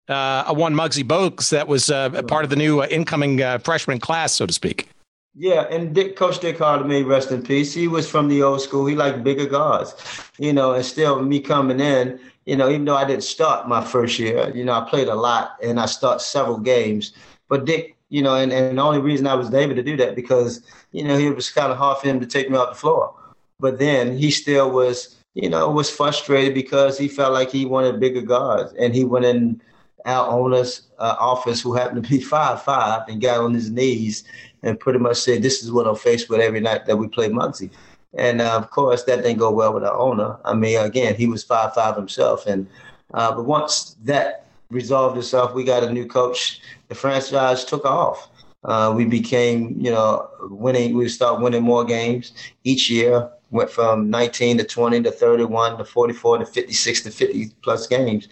[0.09, 3.59] uh, a one Muggsy Bogues that was uh, part of the new uh, incoming uh,
[3.59, 4.89] freshman class, so to speak.
[5.35, 7.73] Yeah, and Dick, Coach Dick Harter, may rest in peace.
[7.73, 8.87] He was from the old school.
[8.87, 9.95] He liked bigger guards,
[10.39, 13.85] you know, and still me coming in, you know, even though I didn't start my
[13.85, 17.13] first year, you know, I played a lot and I start several games.
[17.49, 20.17] But Dick, you know, and, and the only reason I was able to do that
[20.17, 20.63] because,
[20.93, 23.15] you know, it was kind of hard for him to take me off the floor.
[23.61, 28.01] But then he still was, you know, was frustrated because he felt like he wanted
[28.01, 29.61] bigger guards and he went in
[30.05, 34.25] our owner's uh, office who happened to be five five and got on his knees
[34.63, 37.29] and pretty much said, "This is what I'm faced with every night that we play
[37.29, 37.71] Muggsy."
[38.15, 40.39] And uh, of course, that didn't go well with our owner.
[40.45, 42.67] I mean, again, he was five five himself, and
[43.15, 46.61] uh, but once that resolved itself, we got a new coach.
[46.89, 48.31] The franchise took off.
[48.65, 50.97] Uh, we became, you know, winning.
[50.97, 52.33] We start winning more games
[52.65, 57.51] each year went from 19 to 20 to 31 to 44 to 56 to 50
[57.63, 58.29] plus games,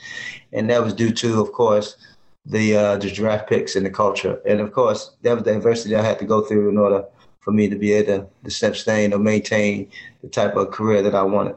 [0.52, 1.96] and that was due to, of course,
[2.46, 5.96] the uh, the draft picks and the culture, and of course that was the adversity
[5.96, 7.04] I had to go through in order
[7.40, 9.88] for me to be able to, sustain or maintain
[10.22, 11.56] the type of career that I wanted.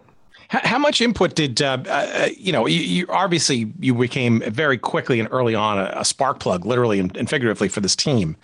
[0.50, 2.66] How, much input did uh, uh, you know?
[2.66, 7.00] You, you, obviously you became very quickly and early on a, a spark plug, literally
[7.00, 8.36] and, and, figuratively, for this team.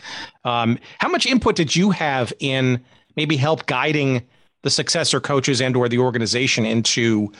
[0.44, 2.84] Um, how much input did you have in
[3.16, 4.24] maybe help guiding
[4.62, 7.32] the successor coaches and or the organization into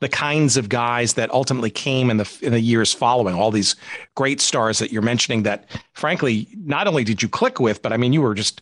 [0.00, 3.76] the kinds of guys that ultimately came in the in the years following all these
[4.14, 7.96] great stars that you're mentioning that frankly not only did you click with but i
[7.96, 8.60] mean you were just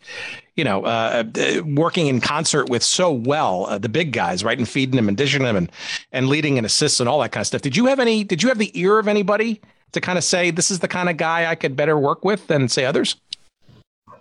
[0.56, 4.58] you know uh, uh, working in concert with so well uh, the big guys right
[4.58, 5.70] and feeding them and dishing them and
[6.12, 7.62] and leading and assists and all that kind of stuff.
[7.62, 9.60] Did you have any did you have the ear of anybody
[9.92, 12.46] to kind of say this is the kind of guy i could better work with
[12.48, 13.16] than say others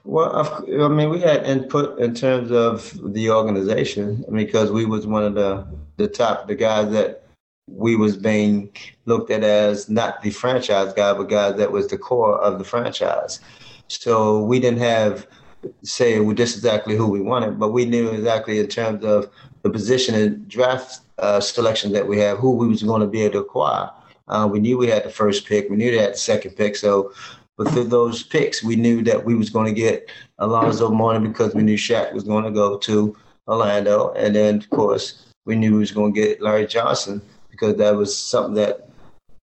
[0.04, 5.24] well, I mean, we had input in terms of the organization because we was one
[5.24, 7.24] of the the top the guys that
[7.68, 11.98] we was being looked at as not the franchise guy, but guys that was the
[11.98, 13.40] core of the franchise.
[13.88, 15.28] So we didn't have
[15.84, 19.30] say well, this is exactly who we wanted, but we knew exactly in terms of
[19.62, 23.22] the position and draft uh, selection that we have, who we was going to be
[23.22, 23.90] able to acquire.
[24.28, 25.70] Uh, we knew we had the first pick.
[25.70, 26.76] We knew they had the second pick.
[26.76, 27.14] So
[27.58, 30.10] but through those picks, we knew that we was going to get
[30.40, 33.16] Alonzo Mourning because we knew Shaq was going to go to
[33.48, 37.76] Orlando, and then of course we knew we was going to get Larry Johnson because
[37.78, 38.90] that was something that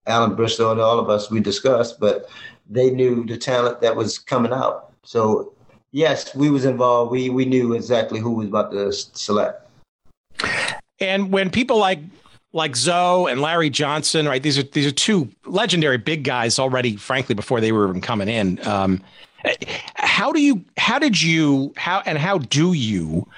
[0.07, 2.01] Allan Bristow and all of us we discussed.
[2.01, 2.29] But
[2.69, 4.93] they knew the talent that was coming out.
[5.05, 5.55] So
[5.93, 7.13] yes, we was involved.
[7.13, 9.67] We we knew exactly who was about to select.
[11.01, 12.01] And when people like
[12.53, 14.43] like Zo and Larry Johnson, right?
[14.43, 18.29] These are these are two legendary big guys already, frankly, before they were even coming
[18.29, 18.67] in.
[18.67, 19.03] Um,
[19.97, 23.29] how do you how did you how and how do you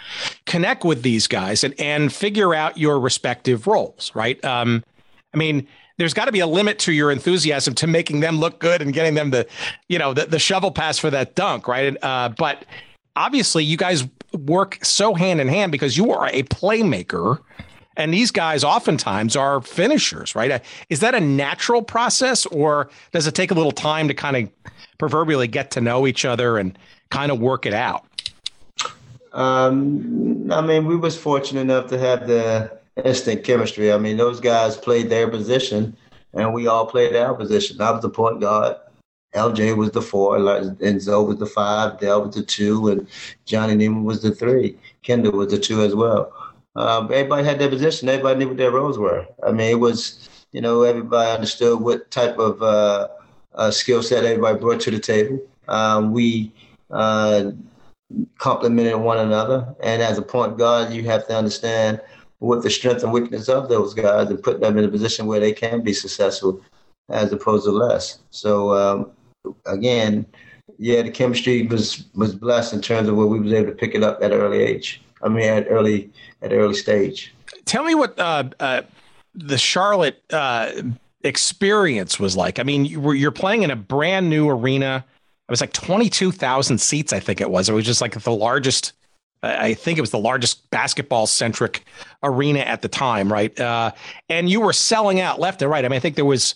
[0.47, 4.83] connect with these guys and and figure out your respective roles right um
[5.35, 5.67] i mean
[5.99, 8.95] there's got to be a limit to your enthusiasm to making them look good and
[8.95, 9.47] getting them the
[9.89, 12.65] you know the, the shovel pass for that dunk right uh, but
[13.17, 17.41] obviously you guys work so hand in hand because you are a playmaker
[18.01, 20.63] and these guys oftentimes are finishers, right?
[20.89, 24.51] Is that a natural process, or does it take a little time to kind of
[24.99, 26.79] proverbially get to know each other and
[27.11, 28.07] kind of work it out?
[29.33, 33.93] Um, I mean, we was fortunate enough to have the instant chemistry.
[33.93, 35.95] I mean, those guys played their position,
[36.33, 37.81] and we all played our position.
[37.81, 38.77] I was the point guard.
[39.35, 43.07] LJ was the four, Enzo was the five, Del was the two, and
[43.45, 44.77] Johnny Newman was the three.
[45.03, 46.33] Kendall was the two as well.
[46.77, 48.09] Um, everybody had their position.
[48.09, 49.27] Everybody knew what their roles were.
[49.43, 53.09] I mean, it was, you know, everybody understood what type of uh,
[53.55, 55.41] uh, skill set everybody brought to the table.
[55.69, 56.53] Um, we
[56.91, 57.53] uh,
[58.39, 59.75] complemented one another.
[59.83, 62.01] And as a point guard, you have to understand
[62.39, 65.41] what the strength and weakness of those guys and put them in a position where
[65.41, 66.61] they can be successful
[67.11, 68.21] as opposed to less.
[68.31, 69.11] So um,
[69.67, 70.27] again,
[70.79, 73.95] yeah, the chemistry was was blessed in terms of where we was able to pick
[73.95, 75.03] it up at an early age.
[75.23, 76.11] I mean, at early
[76.43, 77.35] at early stage.
[77.65, 78.83] Tell me what uh, uh,
[79.35, 80.71] the Charlotte uh,
[81.23, 82.59] experience was like.
[82.59, 85.05] I mean, you you're playing in a brand new arena.
[85.49, 87.13] It was like twenty two thousand seats.
[87.13, 87.69] I think it was.
[87.69, 88.93] It was just like the largest.
[89.43, 91.85] I think it was the largest basketball centric
[92.23, 93.59] arena at the time, right?
[93.59, 93.93] Uh,
[94.29, 95.83] and you were selling out left and right.
[95.83, 96.55] I mean, I think there was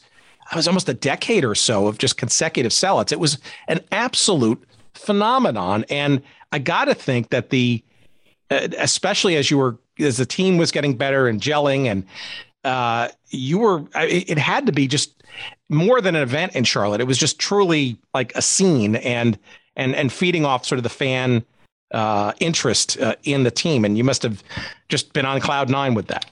[0.53, 3.12] it was almost a decade or so of just consecutive sellouts.
[3.12, 6.22] It was an absolute phenomenon, and
[6.53, 7.83] I got to think that the,
[8.50, 12.04] especially as you were as the team was getting better and gelling, and
[12.64, 15.22] uh, you were, it, had to be just
[15.68, 17.00] more than an event in Charlotte.
[17.00, 19.38] It was just truly like a scene and
[19.76, 21.44] and and feeding off sort of the fan
[21.92, 23.85] uh, interest uh, in the team.
[23.85, 24.42] And you must have
[24.88, 26.26] just been on cloud nine with that.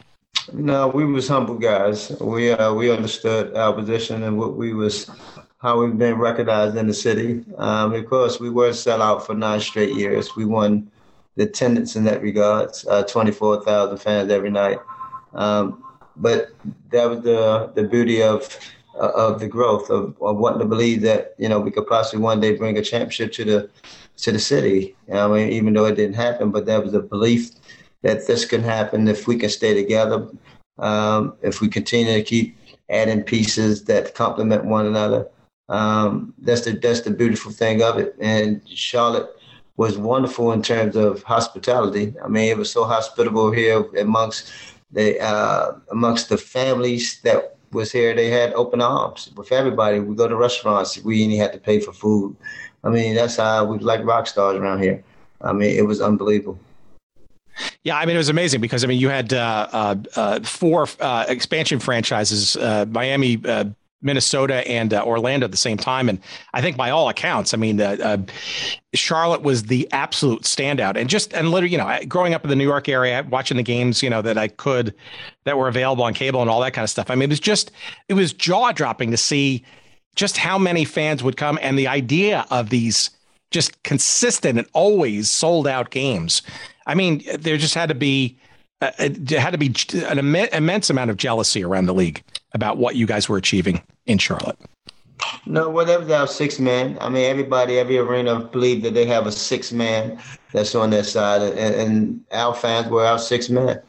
[0.52, 2.10] No, we was humble guys.
[2.20, 5.10] We uh, we understood our position and what we was
[5.58, 7.44] how we've been recognized in the city.
[7.56, 10.34] Um, of course, we were sellout for nine straight years.
[10.34, 10.90] We won
[11.36, 14.78] the attendance in that regards, uh, 24,000 fans every night.
[15.34, 15.82] Um,
[16.16, 16.50] but
[16.90, 18.58] that was the the beauty of
[19.00, 22.22] uh, of the growth of, of wanting to believe that you know we could possibly
[22.22, 23.70] one day bring a championship to the
[24.18, 24.94] to the city.
[25.12, 27.50] I mean, even though it didn't happen, but that was a belief
[28.02, 30.28] that this can happen if we can stay together,
[30.78, 32.56] um, if we continue to keep
[32.90, 35.28] adding pieces that complement one another.
[35.68, 38.14] Um, that's the that's the beautiful thing of it.
[38.20, 39.30] And Charlotte
[39.76, 42.14] was wonderful in terms of hospitality.
[42.24, 44.52] I mean, it was so hospitable here amongst
[44.90, 48.14] the uh, amongst the families that was here.
[48.14, 50.00] They had open arms with everybody.
[50.00, 51.02] We go to restaurants.
[51.02, 52.36] We only had to pay for food.
[52.84, 55.02] I mean, that's how we like rock stars around here.
[55.40, 56.58] I mean, it was unbelievable.
[57.84, 60.88] Yeah, I mean it was amazing because I mean you had uh, uh, uh four
[61.00, 63.64] uh, expansion franchises: uh, Miami, uh,
[64.02, 66.20] Minnesota, and Orlando at the same time, and
[66.52, 67.80] I think by all accounts, I mean
[68.94, 70.96] Charlotte was the absolute standout.
[70.96, 73.62] And just and literally, you know, growing up in the New York area, watching the
[73.62, 74.94] games, you know, that I could
[75.44, 77.10] that were available on cable and all that kind of stuff.
[77.10, 77.70] I mean, it was just
[78.08, 79.64] it was jaw dropping to see
[80.14, 83.10] just how many fans would come and the idea of these
[83.50, 86.42] just consistent and always sold out games
[86.86, 88.38] I mean, there just had to be
[88.80, 89.74] uh, uh there had to be
[90.06, 94.18] an immense amount of jealousy around the league about what you guys were achieving in
[94.18, 94.58] Charlotte.
[95.46, 96.98] No, that was our six man.
[97.00, 100.18] I mean, everybody, every arena believed that they have a six man
[100.52, 103.80] that's on their side, and, and our fans were our six man.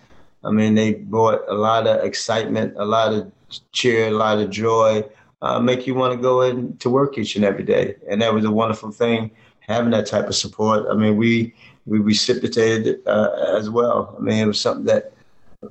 [0.44, 3.32] I mean, they brought a lot of excitement, a lot of
[3.72, 5.04] cheer, a lot of joy,
[5.42, 7.96] uh, make you want to go in to work each and every day.
[8.10, 10.86] And that was a wonderful thing, having that type of support.
[10.90, 11.54] I mean, we
[11.86, 14.16] we reciprocated uh, as well.
[14.18, 15.14] I mean, it was something that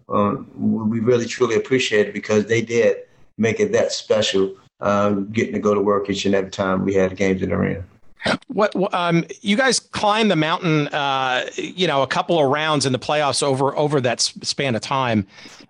[0.08, 2.98] um, we really truly appreciated because they did
[3.38, 6.94] make it that special, um, getting to go to work each and every time we
[6.94, 7.84] had games in the arena.
[8.46, 12.92] What um, you guys climbed the mountain, uh, you know, a couple of rounds in
[12.92, 15.26] the playoffs over over that span of time.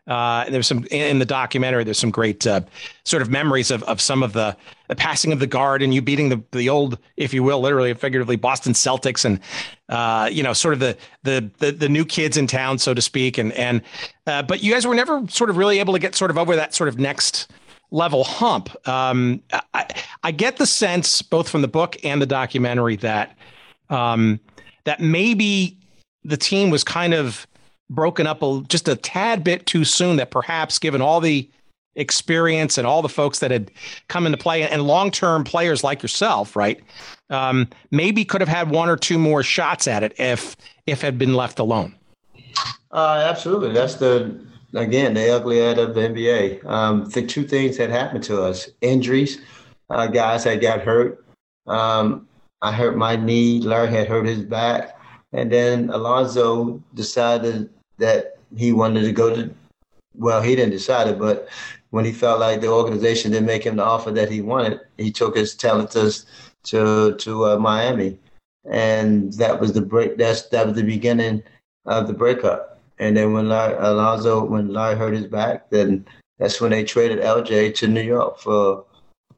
[0.06, 1.84] Uh, there's some in the documentary.
[1.84, 2.62] There's some great uh,
[3.04, 4.56] sort of memories of, of some of the,
[4.88, 7.90] the passing of the guard and you beating the the old, if you will, literally
[7.90, 9.38] and figuratively, Boston Celtics and
[9.88, 13.00] uh, you know, sort of the, the the the new kids in town, so to
[13.00, 13.38] speak.
[13.38, 13.80] And and
[14.26, 16.56] uh, but you guys were never sort of really able to get sort of over
[16.56, 17.52] that sort of next
[17.92, 18.70] level hump.
[18.88, 19.40] Um,
[19.74, 19.86] I,
[20.24, 23.36] I get the sense both from the book and the documentary that
[23.88, 24.40] um,
[24.84, 25.78] that maybe
[26.24, 27.46] the team was kind of
[27.94, 30.16] broken up a, just a tad bit too soon.
[30.16, 31.48] That perhaps, given all the
[31.94, 33.70] experience and all the folks that had
[34.08, 36.80] come into play and long-term players like yourself, right?
[37.30, 41.18] Um, maybe could have had one or two more shots at it if if had
[41.18, 41.94] been left alone.
[42.90, 44.38] Uh, absolutely, that's the
[44.74, 46.64] again the ugly end of the NBA.
[46.66, 49.40] Um, the two things that happened to us: injuries,
[49.90, 51.24] uh, guys that got hurt.
[51.66, 52.28] Um,
[52.60, 53.60] I hurt my knee.
[53.60, 54.96] Larry had hurt his back,
[55.32, 57.70] and then Alonzo decided
[58.02, 59.50] that he wanted to go to
[60.14, 61.48] well, he didn't decide it, but
[61.90, 65.10] when he felt like the organization didn't make him the offer that he wanted, he
[65.10, 66.12] took his talent to
[66.64, 68.18] to, to uh, Miami,
[68.70, 70.16] and that was the break.
[70.16, 71.42] That's that was the beginning
[71.86, 72.80] of the breakup.
[72.98, 76.04] And then when Larry, Alonzo, when Larry hurt his back, then
[76.38, 78.84] that's when they traded LJ to New York for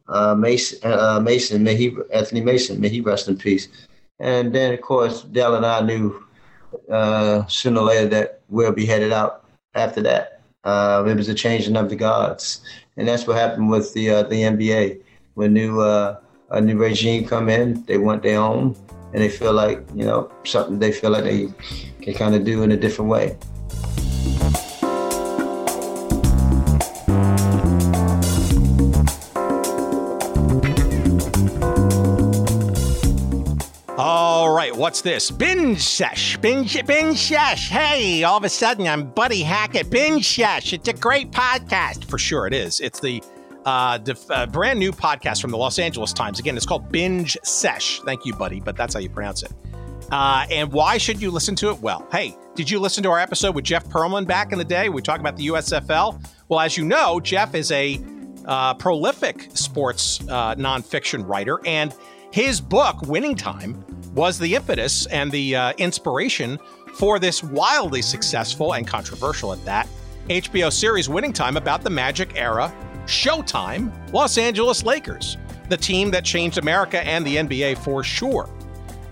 [0.09, 0.79] uh, Mason.
[0.83, 3.69] Uh, Mason, may he Anthony Mason, may he rest in peace.
[4.21, 6.24] And then of course Del and I knew
[6.91, 9.45] uh, sooner or later that we'll be headed out
[9.75, 10.41] after that.
[10.65, 12.63] Uh, it was a changing of the gods,
[12.97, 15.01] and that's what happened with the uh, the NBA.
[15.35, 16.19] When new uh,
[16.51, 18.75] a new regime come in, they want their own,
[19.13, 21.49] and they feel like you know something they feel like they
[22.01, 23.37] can kind of do in a different way.
[34.77, 35.31] What's this?
[35.31, 36.37] Binge Sesh.
[36.39, 37.69] Binge, binge Sesh.
[37.69, 39.91] Hey, all of a sudden I'm Buddy Hackett.
[39.91, 40.73] Binge Sesh.
[40.73, 42.05] It's a great podcast.
[42.05, 42.81] For sure it is.
[42.81, 43.23] It's the
[43.65, 46.39] uh, def- uh, brand new podcast from the Los Angeles Times.
[46.39, 48.01] Again, it's called Binge Sesh.
[48.01, 49.53] Thank you, buddy, but that's how you pronounce it.
[50.11, 51.81] Uh, and why should you listen to it?
[51.81, 54.89] Well, hey, did you listen to our episode with Jeff Pearlman back in the day?
[54.89, 56.25] We talk about the USFL.
[56.49, 58.01] Well, as you know, Jeff is a
[58.45, 61.95] uh, prolific sports uh, nonfiction writer, and
[62.33, 63.85] his book, Winning Time,
[64.15, 66.59] was the impetus and the uh, inspiration
[66.95, 69.89] for this wildly successful and controversial at that
[70.29, 72.75] HBO series Winning Time about the Magic era
[73.07, 75.37] Showtime Los Angeles Lakers,
[75.69, 78.49] the team that changed America and the NBA for sure.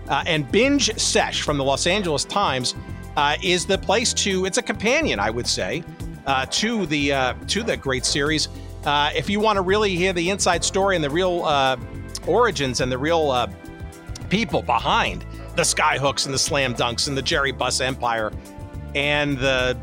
[0.09, 2.73] Uh, and Binge Sesh from the Los Angeles Times
[3.15, 4.45] uh, is the place to.
[4.45, 5.83] It's a companion, I would say,
[6.25, 8.49] uh, to the uh, to the great series.
[8.83, 11.77] Uh, if you want to really hear the inside story and the real uh,
[12.25, 13.31] origins and the real
[14.33, 15.23] people behind
[15.55, 18.31] the skyhooks and the slam dunks and the Jerry Buss Empire
[18.95, 19.77] and the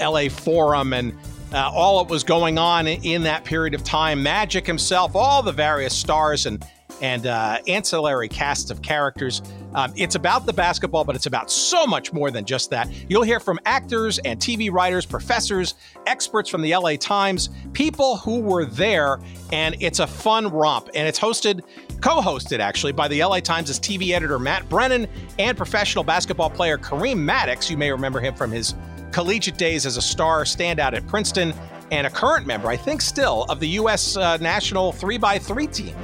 [0.00, 1.12] uh, LA Forum and
[1.52, 4.22] uh, all that was going on in that period of time.
[4.22, 6.64] Magic himself, all the various stars and
[7.02, 9.42] and uh, ancillary casts of characters.
[9.74, 12.90] Um, it's about the basketball, but it's about so much more than just that.
[13.08, 15.74] You'll hear from actors and TV writers, professors,
[16.06, 19.20] experts from the LA Times, people who were there,
[19.52, 20.90] and it's a fun romp.
[20.94, 21.62] And it's hosted
[22.00, 25.06] co-hosted actually by the LA Times' TV editor Matt Brennan
[25.38, 27.70] and professional basketball player Kareem Maddox.
[27.70, 28.74] You may remember him from his
[29.12, 31.52] collegiate days as a star standout at Princeton
[31.90, 34.16] and a current member, I think still, of the U.S.
[34.16, 35.96] Uh, national 3x3 team.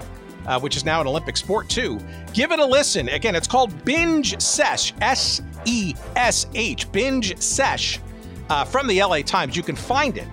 [0.46, 1.98] Uh, which is now an Olympic sport too.
[2.32, 3.08] Give it a listen.
[3.08, 7.98] Again, it's called Binge Sesh, S E S H, Binge Sesh
[8.48, 9.56] uh, from the LA Times.
[9.56, 10.28] You can find it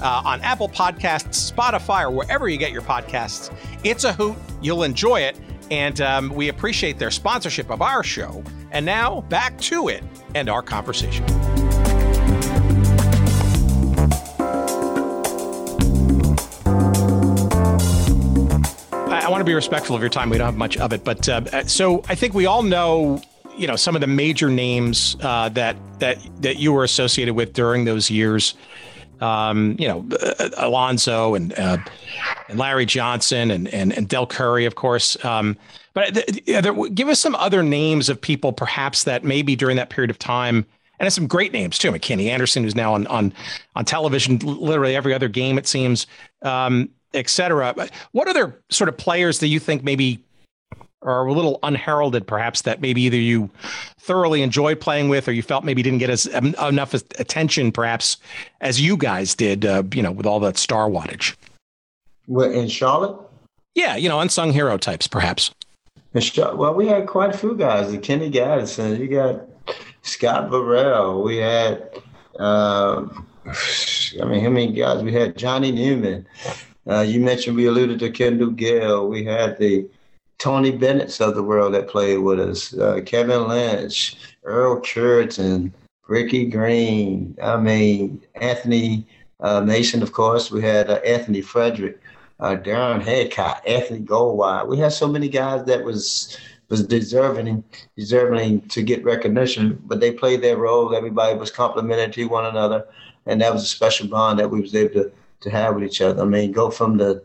[0.00, 3.54] uh, on Apple Podcasts, Spotify, or wherever you get your podcasts.
[3.84, 4.36] It's a hoot.
[4.60, 5.36] You'll enjoy it.
[5.70, 8.44] And um, we appreciate their sponsorship of our show.
[8.70, 11.24] And now back to it and our conversation.
[19.26, 20.30] I want to be respectful of your time.
[20.30, 23.20] We don't have much of it, but uh, so I think we all know,
[23.56, 27.52] you know, some of the major names uh, that that that you were associated with
[27.52, 28.54] during those years
[29.20, 31.78] um, you know, uh, Alonzo and uh,
[32.48, 35.22] and Larry Johnson and and, and Del Curry, of course.
[35.24, 35.56] Um,
[35.94, 39.90] but th- there, give us some other names of people, perhaps that maybe during that
[39.90, 40.66] period of time,
[40.98, 41.90] and some great names too.
[41.90, 43.32] McKinney Anderson, who's now on on
[43.74, 46.06] on television, literally every other game it seems,
[46.42, 47.74] um, et cetera.
[48.12, 50.22] What other sort of players do you think maybe
[51.06, 53.48] or a little unheralded, perhaps that maybe either you
[53.98, 58.16] thoroughly enjoyed playing with, or you felt maybe didn't get as um, enough attention, perhaps
[58.60, 61.36] as you guys did, uh, you know, with all that star wattage.
[62.26, 63.18] What in Charlotte?
[63.76, 65.52] Yeah, you know, unsung hero types, perhaps.
[66.12, 67.92] Well, we had quite a few guys.
[67.92, 69.42] The Kenny Gattison, you got
[70.02, 71.22] Scott Burrell.
[71.22, 71.90] We had,
[72.40, 73.06] uh,
[73.46, 75.02] I mean, how many guys?
[75.02, 76.26] We had Johnny Newman.
[76.88, 79.08] Uh, you mentioned we alluded to Kendall Gill.
[79.08, 79.88] We had the
[80.38, 85.72] Tony Bennett's of the world that played with us, uh, Kevin Lynch, Earl Cureton,
[86.08, 87.36] Ricky Green.
[87.42, 89.06] I mean, Anthony
[89.40, 90.50] uh, Mason, of course.
[90.50, 92.00] We had uh, Anthony Frederick,
[92.40, 94.66] uh, Darren Haycott, Anthony Goldwire.
[94.66, 96.36] We had so many guys that was
[96.68, 97.62] was deserving
[97.96, 100.94] deserving to get recognition, but they played their role.
[100.94, 102.86] Everybody was complimenting to one another,
[103.24, 106.00] and that was a special bond that we was able to to have with each
[106.00, 106.22] other.
[106.22, 107.22] I mean, go from the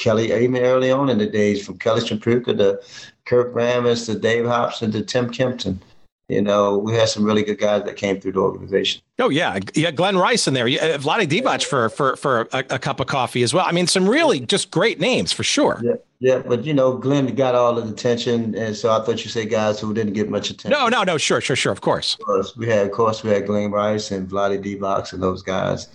[0.00, 2.80] Kelly, even early on in the days, from Kelly Tripucka to
[3.26, 5.80] Kurt Rambis to Dave Hoppen to Tim Kempton.
[6.28, 9.02] You know, we had some really good guys that came through the organization.
[9.18, 12.78] Oh yeah, yeah, Glen Rice in there, yeah, Vlade Divac for for for a, a,
[12.78, 13.66] cup of coffee as well.
[13.66, 15.80] I mean, some really just great names for sure.
[15.82, 19.30] Yeah, yeah, but you know, Glen got all the attention, and so I thought you
[19.30, 20.70] said guys who didn't get much attention.
[20.70, 22.14] No, no, no, sure, sure, sure, of course.
[22.14, 25.42] Of course, we had, of course, we had Glen Rice and Vlade Divac and those
[25.42, 25.88] guys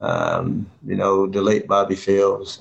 [0.00, 2.60] Um, you know, the late Bobby Phills.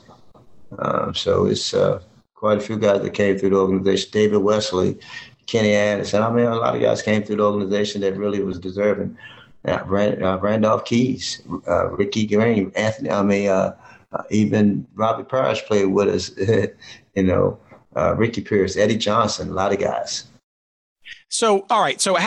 [0.77, 2.01] Um, so it's uh,
[2.35, 4.09] quite a few guys that came through the organization.
[4.11, 4.99] David Wesley,
[5.47, 6.23] Kenny Anderson.
[6.23, 9.17] I mean, a lot of guys came through the organization that really was deserving.
[9.67, 13.11] Uh, uh, Randolph Keys, uh, Ricky Green, Anthony.
[13.11, 13.75] I mean, uh,
[14.13, 16.31] uh, even Robbie Parish played with us.
[17.15, 17.59] you know,
[18.15, 20.25] Ricky Pierce, Eddie Johnson, a lot of guys.
[21.27, 21.99] So, all right.
[21.99, 22.17] So,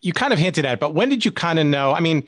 [0.00, 1.92] you kind of hinted at, it, but when did you kind of know?
[1.92, 2.26] I mean,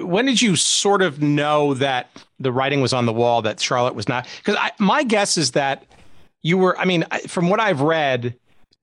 [0.00, 3.94] when did you sort of know that the writing was on the wall that Charlotte
[3.94, 4.26] was not?
[4.44, 5.84] Because my guess is that
[6.42, 6.78] you were.
[6.78, 8.34] I mean, from what I've read,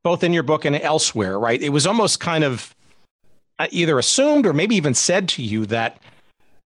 [0.04, 1.62] both in your book and elsewhere, right?
[1.62, 2.76] It was almost kind of
[3.60, 6.02] uh, either assumed or maybe even said to you that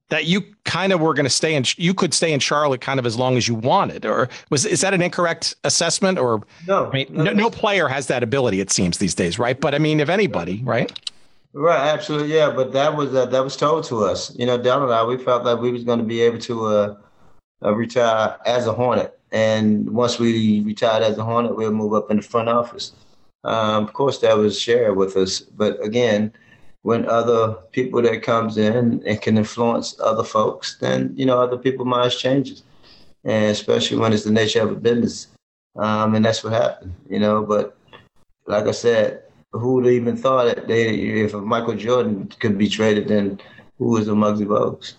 [0.09, 2.99] that you kind of were going to stay in you could stay in Charlotte kind
[2.99, 6.87] of as long as you wanted or was is that an incorrect assessment or no
[6.87, 9.77] I mean no, no player has that ability it seems these days right but I
[9.77, 10.91] mean if anybody right
[11.53, 14.35] right absolutely yeah but that was uh, that was told to us.
[14.35, 16.65] You know Del and I we felt like we was going to be able to
[16.65, 16.95] uh,
[17.63, 19.17] uh, retire as a Hornet.
[19.31, 22.93] And once we retired as a Hornet we'll move up in the front office.
[23.43, 25.39] Um, of course that was shared with us.
[25.39, 26.33] But again
[26.83, 31.57] when other people that comes in and can influence other folks, then you know other
[31.57, 32.63] people minds changes,
[33.23, 35.27] and especially when it's the nature of a business,
[35.75, 37.43] um, and that's what happened, you know.
[37.43, 37.77] But
[38.47, 39.23] like I said,
[39.53, 43.39] who would even thought that they if Michael Jordan could be traded, then
[43.77, 44.93] who was a Muggsy Bogues?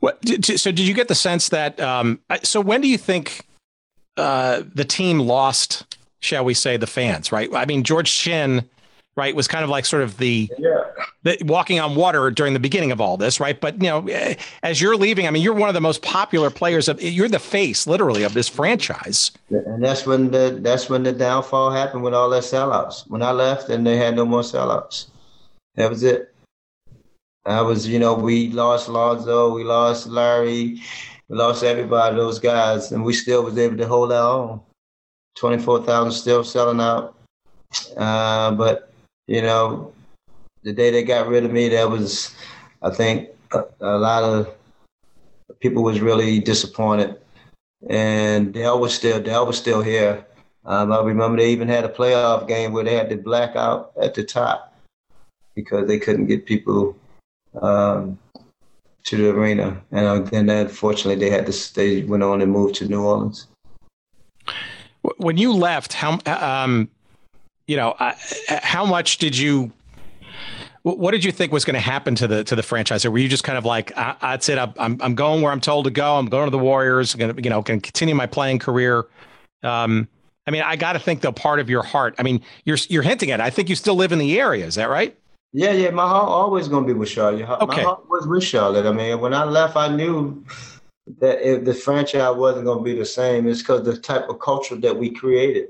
[0.00, 1.80] What, so did you get the sense that?
[1.80, 3.46] Um, so when do you think
[4.16, 5.96] uh, the team lost?
[6.20, 7.32] Shall we say the fans?
[7.32, 7.54] Right.
[7.54, 8.68] I mean, George Shinn
[9.16, 10.84] right, was kind of like sort of the, yeah.
[11.22, 13.60] the walking on water during the beginning of all this, right?
[13.60, 16.88] But you know, as you're leaving, I mean, you're one of the most popular players
[16.88, 17.02] of.
[17.02, 19.30] You're the face, literally, of this franchise.
[19.50, 23.08] And that's when the that's when the downfall happened with all that sellouts.
[23.08, 25.06] When I left, and they had no more sellouts.
[25.76, 26.34] That was it.
[27.46, 30.80] I was, you know, we lost Lonzo, we lost Larry,
[31.28, 34.60] we lost everybody, those guys, and we still was able to hold our own.
[35.36, 37.18] Twenty four thousand still selling out.
[37.96, 38.93] Uh, but
[39.26, 39.92] you know,
[40.62, 42.34] the day they got rid of me, that was,
[42.82, 44.54] I think, a, a lot of
[45.60, 47.18] people was really disappointed.
[47.88, 50.24] And Del was still Del was still here.
[50.64, 54.14] Um, I remember they even had a playoff game where they had the blackout at
[54.14, 54.74] the top
[55.54, 56.96] because they couldn't get people
[57.60, 58.18] um,
[59.04, 59.82] to the arena.
[59.92, 63.46] And then unfortunately they had to they went on and moved to New Orleans.
[65.18, 66.88] When you left, how um,
[67.66, 68.12] you know, uh,
[68.48, 69.72] how much did you?
[70.82, 73.06] What did you think was going to happen to the to the franchise?
[73.06, 74.58] Or were you just kind of like, I, that's it.
[74.58, 76.16] I'm I'm going where I'm told to go.
[76.16, 77.14] I'm going to the Warriors.
[77.14, 79.06] Going to you know can continue my playing career.
[79.62, 80.08] Um,
[80.46, 82.14] I mean, I got to think though, part of your heart.
[82.18, 83.40] I mean, you're you're hinting at.
[83.40, 83.42] It.
[83.42, 84.66] I think you still live in the area.
[84.66, 85.16] Is that right?
[85.54, 85.90] Yeah, yeah.
[85.90, 87.48] My heart always going to be with Charlotte.
[87.48, 87.76] Okay.
[87.78, 88.86] My heart was with Charlotte.
[88.86, 90.44] I mean, when I left, I knew
[91.20, 94.40] that if the franchise wasn't going to be the same, it's because the type of
[94.40, 95.68] culture that we created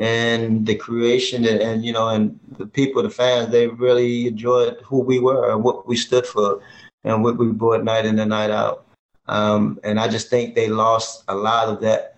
[0.00, 4.78] and the creation and, and, you know and the people the fans they really enjoyed
[4.82, 6.60] who we were and what we stood for
[7.04, 8.86] and what we brought night in and night out.
[9.28, 12.16] Um, and i just think they lost a lot of that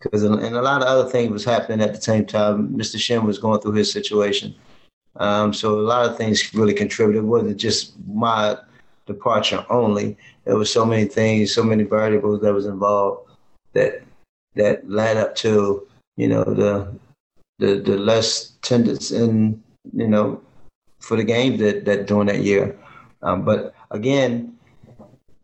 [0.00, 2.68] because and a lot of other things was happening at the same time.
[2.68, 4.54] Mr Shinn was going through his situation.
[5.16, 7.24] Um, so a lot of things really contributed.
[7.24, 8.56] It wasn't just my
[9.06, 10.16] departure only.
[10.44, 13.30] There was so many things so many variables that was involved
[13.72, 14.02] that
[14.54, 16.94] that led up to you know the
[17.58, 20.40] the the less attendance in you know
[21.00, 22.78] for the games that that during that year.
[23.22, 24.54] Um, but again,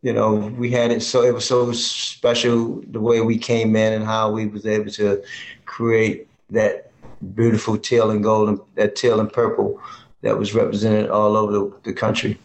[0.03, 3.93] you know, we had it so it was so special the way we came in
[3.93, 5.23] and how we was able to
[5.67, 6.91] create that
[7.35, 9.81] beautiful teal and gold and that teal and purple
[10.23, 12.39] that was represented all over the, the country.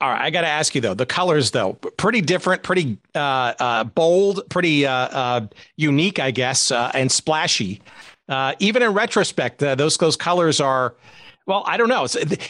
[0.00, 0.94] All right, I got to ask you though.
[0.94, 5.46] The colors, though, pretty different, pretty uh, uh, bold, pretty uh, uh
[5.76, 7.80] unique, I guess, uh, and splashy.
[8.28, 10.94] Uh, even in retrospect, uh, those those colors are.
[11.46, 12.06] Well, I don't know.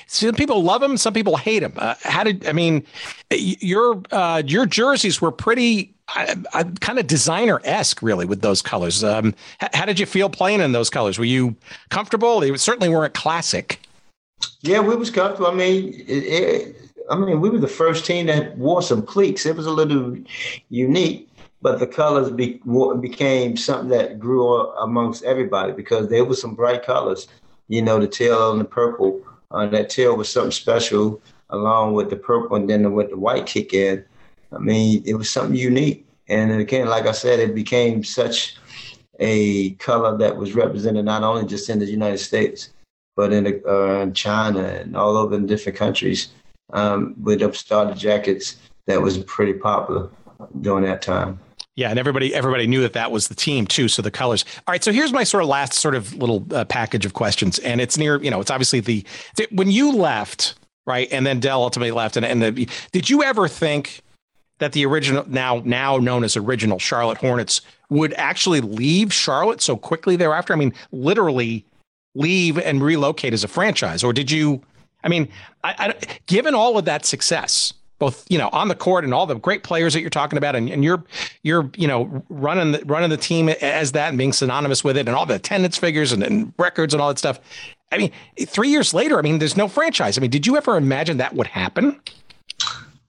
[0.09, 1.73] Some people love them, some people hate them.
[1.77, 2.85] Uh, how did I mean?
[3.31, 9.05] Your uh, your jerseys were pretty kind of designer esque, really, with those colors.
[9.05, 9.35] Um,
[9.73, 11.19] how did you feel playing in those colors?
[11.19, 11.55] Were you
[11.91, 12.41] comfortable?
[12.41, 13.81] They certainly weren't classic.
[14.63, 15.49] Yeah, we was comfortable.
[15.49, 16.77] I mean, it, it,
[17.11, 19.47] I mean, we were the first team that wore some cleats.
[19.47, 20.17] It was a little
[20.71, 21.28] unique
[21.61, 22.61] but the colors be,
[23.01, 27.27] became something that grew amongst everybody because there were some bright colors.
[27.69, 29.21] You know, the teal and the purple.
[29.51, 33.47] Uh, that teal was something special, along with the purple, and then with the white
[33.47, 34.05] kick in.
[34.53, 36.07] I mean, it was something unique.
[36.29, 38.57] And again, like I said, it became such
[39.19, 42.71] a color that was represented not only just in the United States,
[43.17, 46.29] but in, uh, in China and all over in different countries
[46.73, 48.57] um, with them starter jackets
[48.87, 50.09] that was pretty popular
[50.61, 51.41] during that time.
[51.79, 53.87] Yeah, and everybody everybody knew that that was the team too.
[53.87, 54.45] So the colors.
[54.67, 54.83] All right.
[54.83, 57.97] So here's my sort of last sort of little uh, package of questions, and it's
[57.97, 58.21] near.
[58.21, 59.07] You know, it's obviously the
[59.53, 60.57] when you left,
[60.89, 64.01] right, and then Del ultimately left, and and the, did you ever think
[64.59, 67.61] that the original now now known as original Charlotte Hornets
[67.91, 70.53] would actually leave Charlotte so quickly thereafter?
[70.53, 71.65] I mean, literally
[72.17, 74.63] leave and relocate as a franchise, or did you?
[75.05, 75.29] I mean,
[75.63, 79.27] I, I, given all of that success, both you know on the court and all
[79.27, 81.05] the great players that you're talking about, and, and you're
[81.43, 85.07] you're you know running the running the team as that and being synonymous with it,
[85.07, 87.41] and all the attendance figures and, and records and all that stuff.
[87.91, 88.13] I mean,
[88.47, 90.19] three years later, I mean, there's no franchise.
[90.19, 91.99] I mean, did you ever imagine that would happen?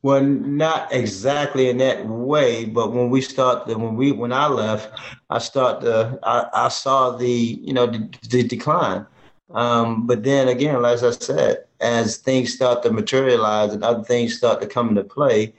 [0.01, 4.97] Well, not exactly in that way, but when we started, when we when I left,
[5.29, 6.19] I started.
[6.23, 9.05] I, I saw the you know the, the decline.
[9.51, 14.37] Um, but then again, as I said, as things start to materialize and other things
[14.37, 15.53] start to come into play,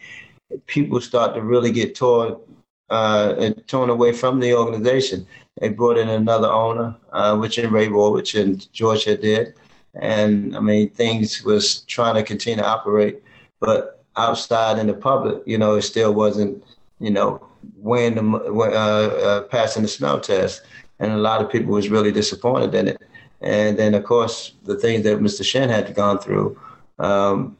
[0.67, 2.37] people start to really get torn
[2.91, 5.27] uh, torn away from the organization.
[5.61, 9.55] They brought in another owner, uh, which in Ray which and Georgia did,
[9.95, 13.23] and I mean things was trying to continue to operate,
[13.61, 16.63] but outside in the public, you know, it still wasn't,
[16.99, 20.63] you know, when the uh, uh, passing the smell test,
[20.99, 23.03] and a lot of people was really disappointed in it.
[23.41, 25.45] And then, of course, the things that Mr.
[25.45, 26.59] Shinn had gone through
[26.99, 27.57] um,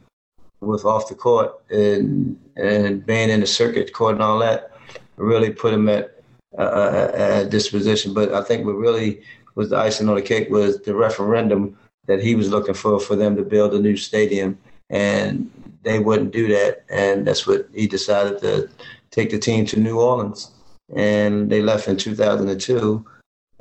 [0.59, 4.71] with off the court and and being in the circuit court and all that
[5.17, 6.21] really put him at
[6.57, 8.13] uh, disposition.
[8.13, 9.21] But I think what really
[9.55, 11.77] was the icing on the cake was the referendum
[12.07, 14.57] that he was looking for for them to build a new stadium,
[14.89, 15.49] and
[15.83, 18.69] they wouldn't do that, and that's what he decided to
[19.11, 20.51] take the team to New Orleans,
[20.95, 23.05] and they left in 2002,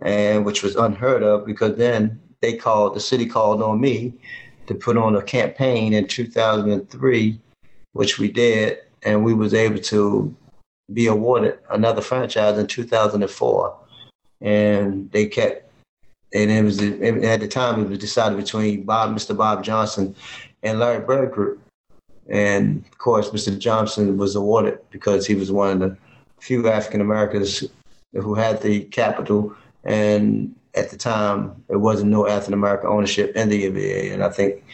[0.03, 4.15] and which was unheard of because then they called the city called on me
[4.67, 7.41] to put on a campaign in 2003,
[7.93, 10.35] which we did, and we was able to
[10.93, 13.77] be awarded another franchise in 2004,
[14.41, 15.67] and they kept.
[16.33, 19.37] And it was at the time it was decided between Bob, Mr.
[19.37, 20.15] Bob Johnson,
[20.63, 21.61] and Larry Bird Group
[22.31, 23.59] and of course, Mr.
[23.59, 25.97] Johnson was awarded because he was one of the
[26.39, 27.65] few African Americans
[28.13, 29.55] who had the capital.
[29.85, 34.13] And at the time, there wasn't no African American ownership in the NBA.
[34.13, 34.65] And I think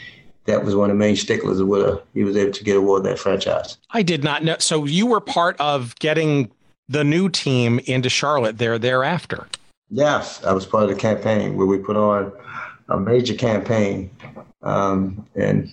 [0.46, 3.10] that was one of the main sticklers of whether he was able to get awarded
[3.10, 3.78] that franchise.
[3.90, 4.56] I did not know.
[4.58, 6.50] So you were part of getting
[6.88, 9.46] the new team into Charlotte there thereafter.
[9.90, 12.32] Yes, I was part of the campaign where we put on
[12.88, 14.10] a major campaign,
[14.62, 15.72] um, and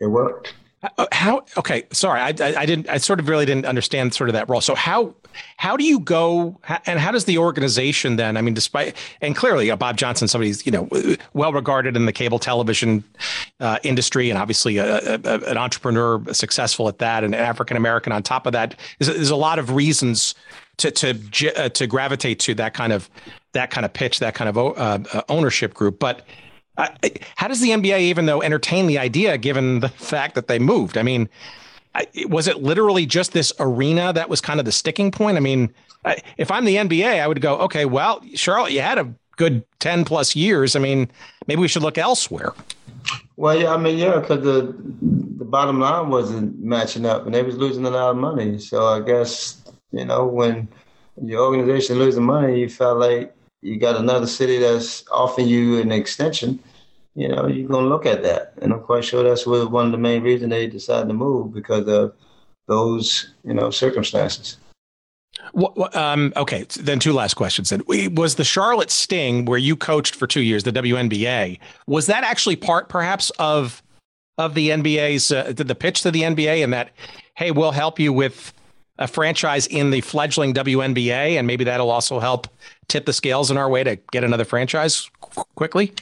[0.00, 0.54] it worked.
[0.98, 4.28] Uh, how okay sorry I, I, I didn't i sort of really didn't understand sort
[4.28, 4.60] of that role.
[4.60, 5.14] So how
[5.56, 9.70] how do you go and how does the organization then i mean despite and clearly
[9.70, 10.88] uh, bob johnson somebody's you know
[11.34, 13.04] well regarded in the cable television
[13.60, 18.22] uh, industry and obviously a, a, an entrepreneur successful at that and african american on
[18.22, 20.34] top of that there's, there's a lot of reasons
[20.78, 23.10] to to uh, to gravitate to that kind of
[23.52, 25.98] that kind of pitch that kind of uh, uh ownership group.
[25.98, 26.26] But
[26.76, 26.88] uh,
[27.36, 30.98] how does the NBA even though entertain the idea given the fact that they moved?
[30.98, 31.28] I mean,
[32.28, 35.36] was it literally just this arena that was kind of the sticking point?
[35.36, 35.72] I mean,
[36.36, 40.04] if I'm the NBA, I would go, okay, well, Charlotte, you had a good 10
[40.04, 40.76] plus years.
[40.76, 41.10] I mean,
[41.46, 42.52] maybe we should look elsewhere.
[43.36, 44.74] Well, yeah, I mean, yeah, because the
[45.38, 48.58] the bottom line wasn't matching up, and they was losing a lot of money.
[48.58, 49.62] So I guess
[49.92, 50.68] you know when
[51.22, 53.35] your organization losing money, you felt like
[53.66, 56.60] you got another city that's offering you an extension,
[57.14, 58.52] you know, you're gonna look at that.
[58.62, 61.88] And I'm quite sure that's one of the main reasons they decided to move because
[61.88, 62.14] of
[62.68, 64.58] those, you know, circumstances.
[65.94, 67.70] um, okay, then two last questions.
[67.70, 67.82] Then
[68.14, 72.56] was the Charlotte Sting, where you coached for two years, the WNBA, was that actually
[72.56, 73.82] part, perhaps, of
[74.38, 76.90] of the NBA's uh, the pitch to the NBA, and that,
[77.36, 78.52] hey, we'll help you with
[78.98, 82.48] a franchise in the fledgling WNBA, and maybe that'll also help
[82.88, 85.10] tip the scales in our way to get another franchise
[85.54, 85.92] quickly?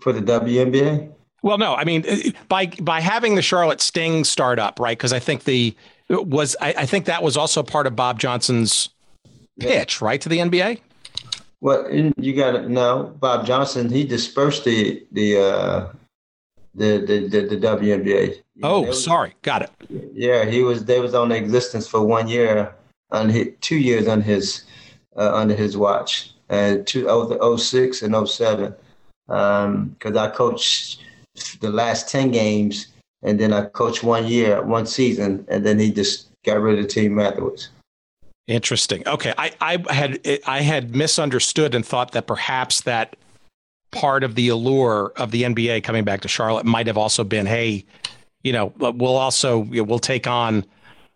[0.00, 1.12] For the WNBA?
[1.42, 2.16] Well, no, I mean uh,
[2.48, 4.96] by by having the Charlotte Sting start up, right?
[4.96, 5.74] Because I think the
[6.08, 8.90] was I, I, think that was also part of Bob Johnson's
[9.58, 10.06] pitch, yeah.
[10.06, 10.80] right, to the NBA.
[11.60, 13.88] Well, you got to know Bob Johnson.
[13.88, 15.92] He dispersed the the uh,
[16.74, 18.42] the, the the the, WNBA.
[18.62, 19.70] Oh, was, sorry, got it.
[20.14, 20.84] Yeah, he was.
[20.84, 22.74] They was on existence for one year,
[23.10, 24.64] on his, two years on his
[25.16, 28.74] uh, under his watch, and two oh, 06 and 07.
[29.26, 31.02] Because um, I coached
[31.60, 32.88] the last 10 games,
[33.22, 36.84] and then I coached one year, one season, and then he just got rid of
[36.84, 37.70] the team afterwards.
[38.48, 39.06] Interesting.
[39.06, 43.16] Okay, I, I had I had misunderstood and thought that perhaps that
[43.92, 47.46] part of the allure of the NBA coming back to Charlotte might have also been,
[47.46, 47.84] hey,
[48.42, 50.64] you know, we'll also we'll take on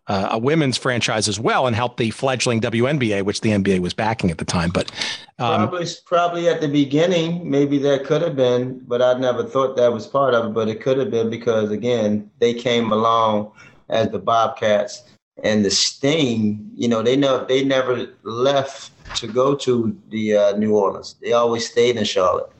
[0.08, 3.92] uh, a women's franchise as well and help the fledgling WNBA, which the NBA was
[3.92, 4.70] backing at the time.
[4.70, 4.92] But
[5.38, 9.76] um, probably, probably at the beginning, maybe that could have been, but I never thought
[9.76, 10.54] that was part of it.
[10.54, 13.50] But it could have been because again, they came along
[13.88, 15.02] as the Bobcats
[15.42, 16.70] and the Sting.
[16.76, 21.16] You know, they know they never left to go to the uh, New Orleans.
[21.20, 22.50] They always stayed in Charlotte.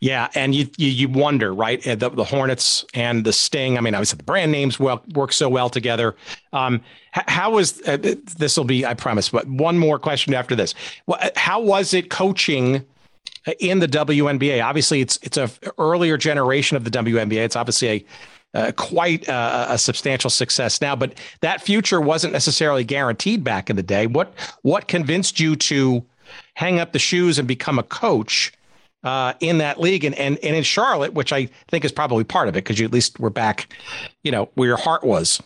[0.00, 1.82] Yeah, and you you, you wonder, right?
[1.82, 3.78] The, the, Hornets and the Sting.
[3.78, 6.14] I mean, obviously the brand names well work so well together.
[6.52, 6.82] Um,
[7.12, 8.56] how was uh, this?
[8.56, 9.28] Will be, I promise.
[9.30, 10.74] But one more question after this.
[11.36, 12.84] How was it coaching?
[13.58, 17.44] In the WNBA, obviously, it's it's a earlier generation of the WNBA.
[17.44, 18.04] It's obviously a
[18.54, 23.76] uh, quite uh, a substantial success now, but that future wasn't necessarily guaranteed back in
[23.76, 24.06] the day.
[24.06, 24.32] What
[24.62, 26.04] what convinced you to
[26.54, 28.52] hang up the shoes and become a coach
[29.04, 32.48] uh, in that league and, and and in Charlotte, which I think is probably part
[32.48, 33.72] of it because you at least were back,
[34.22, 35.40] you know, where your heart was.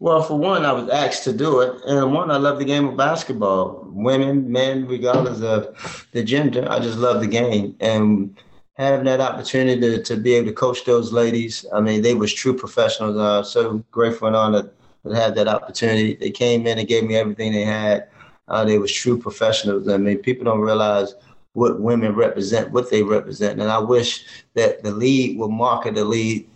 [0.00, 2.88] Well, for one, I was asked to do it, and one, I love the game
[2.88, 3.86] of basketball.
[3.86, 8.36] Women, men, regardless of the gender, I just love the game, and
[8.78, 11.66] having that opportunity to, to be able to coach those ladies.
[11.72, 13.16] I mean, they was true professionals.
[13.16, 14.70] I'm so grateful and honored
[15.04, 16.14] to have that opportunity.
[16.14, 18.08] They came in and gave me everything they had.
[18.46, 19.88] Uh, they was true professionals.
[19.88, 21.14] I mean, people don't realize
[21.58, 23.60] what women represent, what they represent.
[23.60, 26.48] And I wish that the league will market the league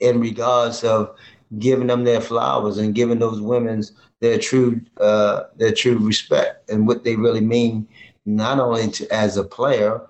[0.00, 1.16] in regards of
[1.58, 3.82] giving them their flowers and giving those women
[4.20, 7.86] their true uh, their true respect and what they really mean,
[8.26, 10.00] not only to, as a player,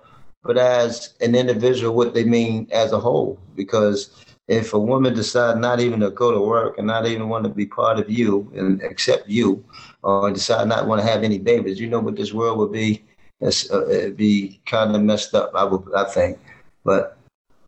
[0.43, 3.39] but as an individual, what they mean as a whole.
[3.55, 7.43] Because if a woman decides not even to go to work and not even want
[7.45, 9.63] to be part of you and accept you,
[10.03, 13.03] or decide not want to have any babies, you know what this world would be.
[13.41, 15.51] It's, uh, it'd be kind of messed up.
[15.55, 16.39] I would, I think,
[16.83, 17.17] but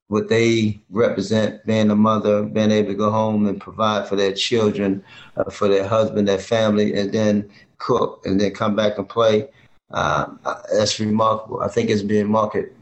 [0.08, 4.34] what they represent, being a mother, being able to go home and provide for their
[4.34, 5.04] children,
[5.38, 9.48] uh, for their husband, their family, and then cook and then come back and play
[9.94, 10.28] uh,
[10.72, 11.62] that's remarkable.
[11.62, 12.74] I think it's being marketed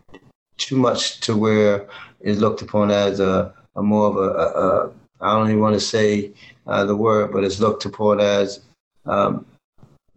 [0.57, 1.87] too much to where
[2.21, 5.75] it's looked upon as a, a more of a, a, a I don't even want
[5.75, 6.31] to say
[6.67, 8.61] uh, the word, but it's looked upon as
[9.05, 9.45] um,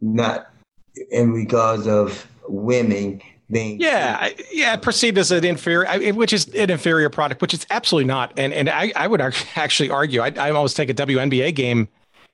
[0.01, 0.51] not
[1.11, 3.21] in regards of women
[3.51, 8.07] being yeah yeah perceived as an inferior which is an inferior product which it's absolutely
[8.07, 9.21] not and and i, I would
[9.57, 11.89] actually argue I, I almost take a WNBA game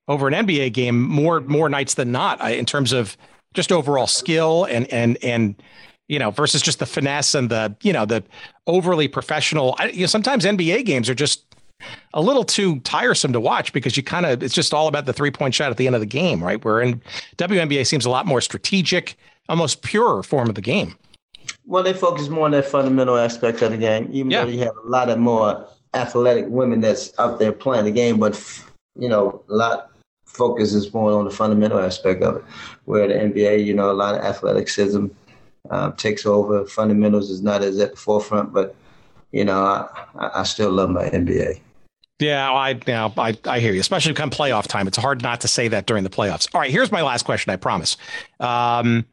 [0.08, 3.16] over an NBA game more more nights than not uh, in terms of
[3.54, 5.54] just overall skill and and and
[6.08, 8.24] you know versus just the finesse and the you know the
[8.66, 9.76] overly professional.
[9.78, 11.44] I, you know, sometimes NBA games are just
[12.12, 15.12] a little too tiresome to watch because you kind of it's just all about the
[15.12, 16.64] three point shot at the end of the game, right?
[16.64, 17.02] Where in
[17.36, 19.16] WNBA seems a lot more strategic,
[19.48, 20.94] almost pure form of the game.
[21.66, 24.44] Well, they focus more on that fundamental aspect of the game, even yeah.
[24.44, 28.18] though you have a lot of more athletic women that's out there playing the game,
[28.18, 28.40] but
[28.96, 29.90] you know, a lot
[30.26, 32.44] focus is more on the fundamental aspect of it.
[32.84, 35.06] Where the NBA, you know, a lot of athleticism
[35.70, 36.64] um, takes over.
[36.66, 38.74] Fundamentals is not as at the forefront, but
[39.32, 39.88] you know, I,
[40.40, 41.60] I still love my NBA.
[42.20, 44.88] Yeah, I now I, I hear you, especially come playoff time.
[44.88, 46.48] It's hard not to say that during the playoffs.
[46.52, 47.52] All right, here's my last question.
[47.52, 47.96] I promise,
[48.40, 49.04] um,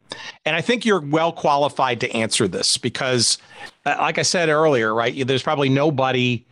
[0.44, 3.38] and I think you're well qualified to answer this because,
[3.84, 5.24] uh, like I said earlier, right?
[5.24, 6.44] There's probably nobody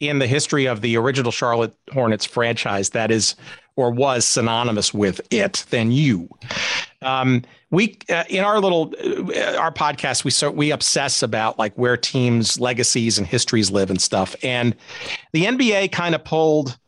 [0.00, 3.34] in the history of the original Charlotte Hornets franchise that is
[3.76, 6.28] or was synonymous with it than you.
[7.02, 7.42] Um,
[7.74, 11.96] we uh, in our little uh, our podcast we so we obsess about like where
[11.96, 14.36] teams legacies and histories live and stuff.
[14.42, 14.76] And
[15.32, 16.78] the nba kind of pulled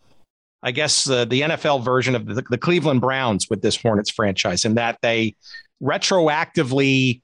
[0.63, 4.65] i guess uh, the nfl version of the, the, cleveland browns with this hornets franchise
[4.65, 5.35] in that they
[5.83, 7.21] retroactively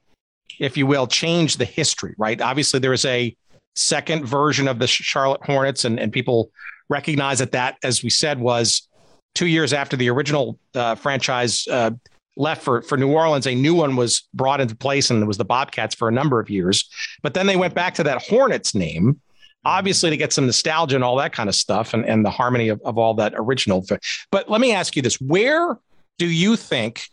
[0.59, 2.41] if you will change the history right?
[2.41, 3.35] Obviously there is a
[3.75, 6.51] second version of the charlotte hornets and, and people
[6.89, 8.87] recognize that that as we said was
[9.33, 11.89] two years after the original uh, franchise uh,
[12.35, 15.37] left for, for New Orleans, a new one was brought into place, and it was
[15.37, 16.89] the Bobcats for a number of years.
[17.21, 19.19] But then they went back to that Hornets name,
[19.65, 22.69] obviously to get some nostalgia and all that kind of stuff, and, and the harmony
[22.69, 23.85] of, of all that original.
[24.31, 25.77] But let me ask you this: Where
[26.17, 27.07] do you think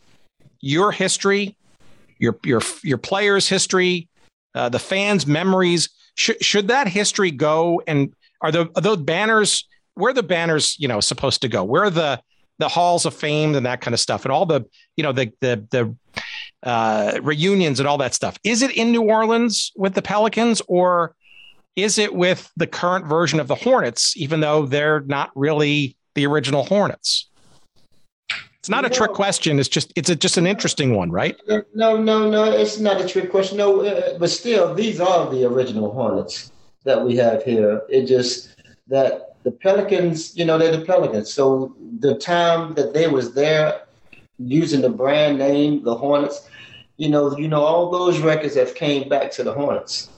[0.59, 1.55] your history,
[2.17, 4.07] your your your players' history,
[4.55, 7.81] uh, the fans' memories, should should that history go?
[7.85, 9.65] And are, the, are those banners?
[9.95, 11.63] where the banners, you know, supposed to go?
[11.63, 12.21] Where are the
[12.61, 14.63] the halls of fame and that kind of stuff, and all the
[14.95, 15.95] you know the the the
[16.63, 18.37] uh, reunions and all that stuff?
[18.43, 21.15] Is it in New Orleans with the Pelicans, or
[21.75, 24.15] is it with the current version of the Hornets?
[24.15, 27.27] Even though they're not really the original Hornets.
[28.59, 29.57] It's not a trick question.
[29.57, 31.35] It's just it's a, just an interesting one, right?
[31.73, 32.43] No, no, no.
[32.43, 33.57] It's not a trick question.
[33.57, 36.51] No, uh, but still, these are the original Hornets
[36.83, 37.81] that we have here.
[37.89, 38.55] It just
[38.87, 41.31] that the Pelicans, you know, they're the Pelicans.
[41.33, 43.81] So the time that they was there
[44.37, 46.47] using the brand name, the Hornets,
[46.97, 50.09] you know, you know, all those records have came back to the Hornets.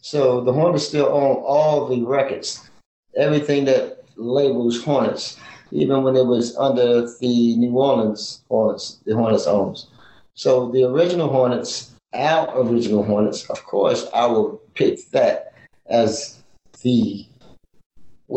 [0.00, 2.68] So the Hornets still own all the records,
[3.16, 5.38] everything that labels Hornets,
[5.70, 9.88] even when it was under the New Orleans Hornets, the Hornets owns.
[10.34, 15.52] So the original Hornets, our original Hornets, of course, I will pick that
[15.88, 16.42] as
[16.82, 17.26] the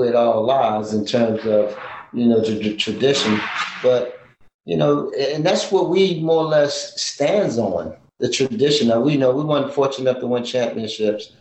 [0.01, 1.77] it all lies in terms of
[2.13, 3.39] you know the tradition,
[3.81, 4.19] but
[4.65, 8.87] you know, and that's what we more or less stands on the tradition.
[8.87, 11.33] Now we know we weren't fortunate enough to win championships,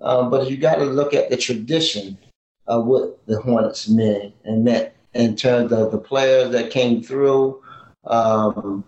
[0.00, 2.18] um, but you got to look at the tradition
[2.66, 7.62] of what the Hornets meant and meant in terms of the players that came through,
[8.04, 8.84] um,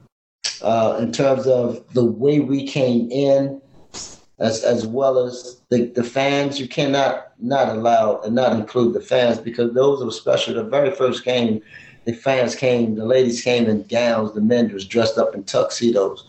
[0.63, 3.61] uh, in terms of the way we came in,
[4.43, 6.61] as as well as the, the fans.
[6.61, 10.55] You cannot not allow and not include the fans because those were special.
[10.55, 11.63] The very first game
[12.05, 16.25] the fans came, the ladies came in gowns, the men was dressed up in tuxedos.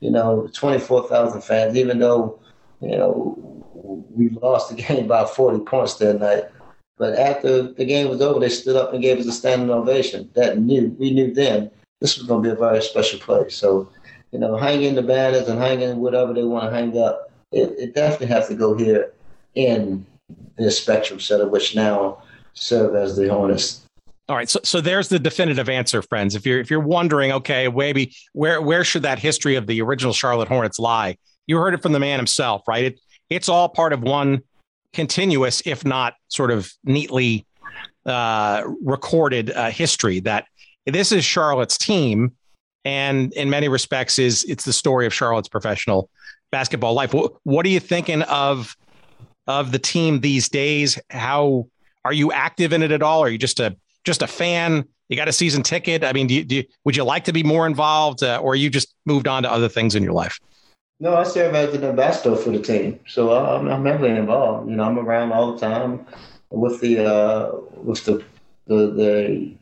[0.00, 2.38] You know, 24,000 fans, even though,
[2.82, 3.64] you know,
[4.10, 6.44] we lost the game by 40 points that night.
[6.96, 10.30] But after the game was over, they stood up and gave us a standing ovation.
[10.34, 13.56] That knew we knew then this was going to be a very special place.
[13.56, 13.90] So,
[14.30, 17.94] you know, hanging the banners and hanging whatever they want to hang up, it, it
[17.94, 19.12] definitely has to go here
[19.54, 20.04] in
[20.56, 22.22] this Spectrum Center, which now
[22.54, 23.84] serve as the Hornets
[24.28, 26.34] all right, so so there's the definitive answer, friends.
[26.34, 30.14] If you're if you're wondering, okay, maybe where where should that history of the original
[30.14, 31.18] Charlotte Hornets lie?
[31.46, 32.84] You heard it from the man himself, right?
[32.84, 34.40] It it's all part of one
[34.94, 37.44] continuous, if not sort of neatly
[38.06, 40.20] uh, recorded uh, history.
[40.20, 40.46] That
[40.86, 42.32] this is Charlotte's team,
[42.86, 46.08] and in many respects, is it's the story of Charlotte's professional
[46.54, 47.12] basketball life.
[47.12, 48.76] What, are you thinking of
[49.48, 51.00] of the team these days?
[51.10, 51.66] How
[52.04, 53.20] are you active in it at all?
[53.24, 54.84] Are you just a just a fan?
[55.08, 56.04] You got a season ticket.
[56.04, 58.54] I mean, do you, do you, would you like to be more involved, uh, or
[58.54, 60.38] you just moved on to other things in your life?
[61.00, 64.70] No, I serve as an ambassador for the team, so I'm, I'm heavily involved.
[64.70, 66.06] You know, I'm around all the time
[66.50, 67.50] with the uh,
[67.82, 68.24] with the
[68.68, 69.12] the, the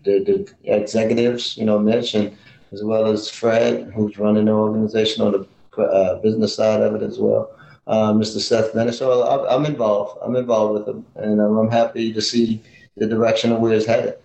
[0.04, 1.56] the, the executives.
[1.56, 2.36] You know, Mitch and
[2.70, 5.46] as well as Fred, who's running the organization on the
[5.78, 7.50] uh, business side of it as well.
[7.86, 8.38] Uh, Mr.
[8.38, 8.94] Seth Bennett.
[8.94, 10.18] So I'm involved.
[10.22, 12.62] I'm involved with them, and I'm happy to see
[12.96, 14.18] the direction of where it's headed.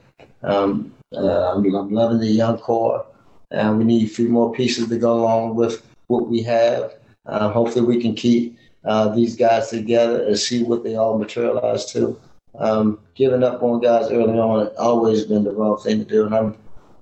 [0.44, 3.06] Um, uh, I'm, I'm, loving the young core,
[3.52, 6.94] and we need a few more pieces to go along with what we have.
[7.26, 11.86] Uh, hopefully, we can keep uh, these guys together and see what they all materialize
[11.94, 12.20] to.
[12.60, 16.26] Um, giving up on guys early on has always been the wrong thing to do,
[16.26, 16.58] and I'm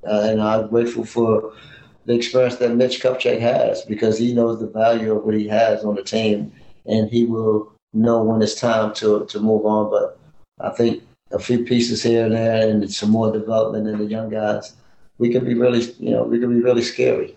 [0.08, 1.54] uh, and I'm grateful for
[2.06, 5.84] the experience that Mitch Kupchak has because he knows the value of what he has
[5.84, 6.52] on the team,
[6.86, 9.90] and he will know when it's time to to move on.
[9.90, 10.20] But
[10.60, 14.30] I think a few pieces here and there, and some more development in the young
[14.30, 14.76] guys,
[15.18, 17.36] we could be really, you know, we could be really scary.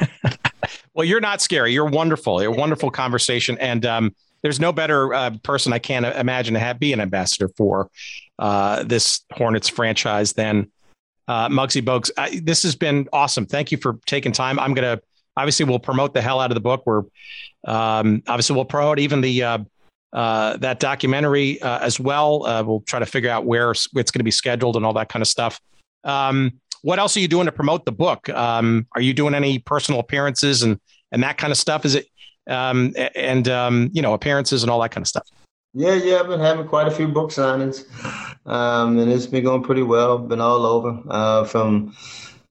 [0.94, 1.72] well, you're not scary.
[1.72, 2.40] You're wonderful.
[2.40, 6.60] You're a wonderful conversation, and um, there's no better uh, person I can't imagine to
[6.60, 7.90] have be an ambassador for
[8.38, 10.70] uh, this Hornets franchise than
[11.28, 12.10] uh, Muggsy Bogues.
[12.16, 13.46] I, this has been awesome.
[13.46, 14.58] Thank you for taking time.
[14.58, 15.00] I'm gonna
[15.36, 16.82] obviously we'll promote the hell out of the book.
[16.86, 17.02] We're
[17.66, 19.58] um, obviously we'll promote even the uh,
[20.12, 22.46] uh, that documentary uh, as well.
[22.46, 25.08] Uh, we'll try to figure out where it's going to be scheduled and all that
[25.08, 25.60] kind of stuff.
[26.04, 28.28] Um, what else are you doing to promote the book?
[28.28, 30.78] Um, are you doing any personal appearances and
[31.12, 31.84] and that kind of stuff?
[31.84, 32.06] Is it
[32.46, 35.26] um, and um, you know appearances and all that kind of stuff?
[35.76, 37.84] Yeah, yeah, I've been having quite a few book signings,
[38.46, 40.18] um, and it's been going pretty well.
[40.18, 41.96] Been all over uh, from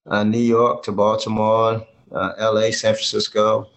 [0.08, 3.70] uh, New York to Baltimore, L.A., San Francisco.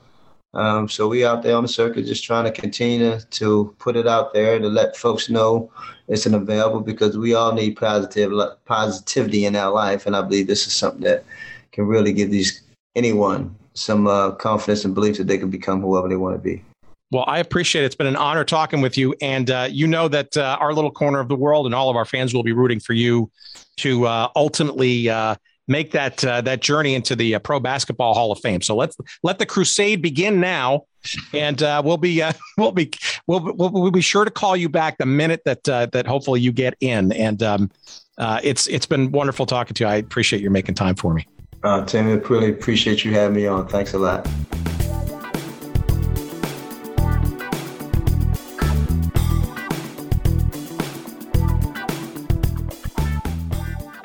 [0.53, 4.09] Um, so we out there on the circuit just trying to continue to put it
[4.09, 5.70] out there to let folks know
[6.09, 8.32] it's an available because we all need positive
[8.64, 11.24] positivity in our life, and I believe this is something that
[11.70, 12.62] can really give these
[12.97, 16.64] anyone some uh, confidence and belief that they can become whoever they want to be.
[17.12, 17.86] Well, I appreciate it.
[17.86, 19.14] It's been an honor talking with you.
[19.20, 21.96] And uh, you know that uh, our little corner of the world and all of
[21.96, 23.30] our fans will be rooting for you
[23.78, 25.36] to uh, ultimately uh,
[25.68, 28.61] make that uh, that journey into the uh, Pro Basketball Hall of Fame.
[28.61, 30.86] So let's let the crusade begin now,
[31.32, 32.22] and we'll be
[32.59, 32.92] we'll be
[33.28, 36.52] we'll, we'll, we'll be sure to call you back the minute that that hopefully you
[36.52, 37.12] get in.
[37.12, 37.70] And um,
[38.18, 39.88] it's it's been wonderful talking to you.
[39.88, 41.26] I appreciate you making time for me.
[41.62, 43.68] Uh, Tim, really appreciate you having me on.
[43.68, 44.28] Thanks a lot.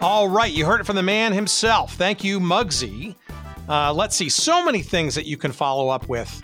[0.02, 1.94] All right, you heard it from the man himself.
[1.94, 3.16] Thank you, Muggsy.
[3.70, 6.42] Uh, let's see, so many things that you can follow up with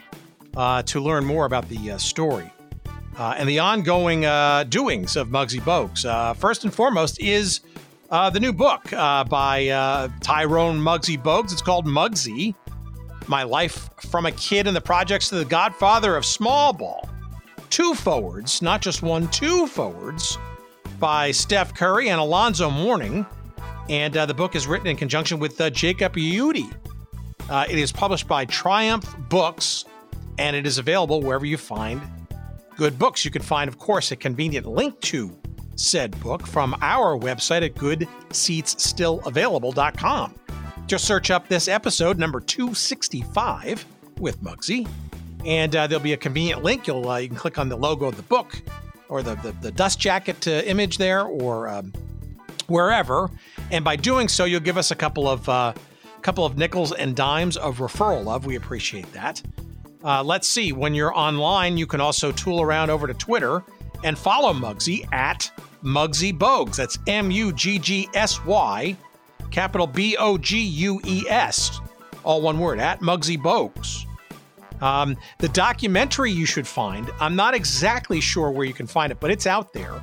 [0.55, 2.53] uh, to learn more about the uh, story
[3.17, 6.05] uh, and the ongoing uh, doings of Muggsy Bogues.
[6.05, 7.61] Uh, first and foremost is
[8.11, 11.51] the new book by Tyrone Muggsy Bogues.
[11.51, 12.53] It's called Muggsy
[13.25, 17.09] My Life from a Kid and the Projects to the Godfather of Small Ball.
[17.71, 20.37] Two forewords, not just one, two forewords
[20.99, 23.25] by Steph Curry and Alonzo Mourning.
[23.89, 26.71] And the book is written in conjunction with Jacob Uitti.
[27.69, 29.85] it is published by Triumph Books
[30.37, 32.01] and it is available wherever you find
[32.75, 33.25] good books.
[33.25, 35.37] You can find, of course, a convenient link to
[35.75, 40.35] said book from our website at goodseatsstillavailable.com.
[40.87, 43.85] Just search up this episode, number 265,
[44.19, 44.87] with Muggsy,
[45.45, 46.87] and uh, there'll be a convenient link.
[46.87, 48.59] You'll uh, you can click on the logo of the book
[49.09, 51.93] or the the, the dust jacket uh, image there, or um,
[52.67, 53.29] wherever.
[53.71, 55.73] And by doing so, you'll give us a couple of uh,
[56.21, 58.45] couple of nickels and dimes of referral love.
[58.45, 59.41] We appreciate that.
[60.03, 60.71] Uh, let's see.
[60.71, 63.63] When you're online, you can also tool around over to Twitter
[64.03, 65.51] and follow Muggsy at
[65.83, 66.75] Muggsy Bogues.
[66.77, 68.95] That's M U G G S Y,
[69.51, 71.79] capital B O G U E S,
[72.23, 74.05] all one word, at Muggsy Bogues.
[74.81, 79.19] Um, the documentary you should find, I'm not exactly sure where you can find it,
[79.19, 79.99] but it's out there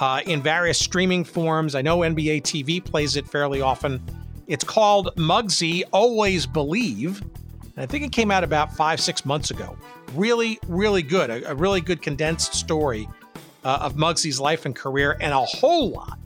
[0.00, 1.74] uh, in various streaming forms.
[1.74, 4.02] I know NBA TV plays it fairly often.
[4.46, 7.22] It's called Muggsy Always Believe.
[7.76, 9.76] I think it came out about five, six months ago.
[10.14, 11.30] Really, really good.
[11.30, 13.08] A, a really good condensed story
[13.64, 16.18] uh, of Muggsy's life and career, and a whole lot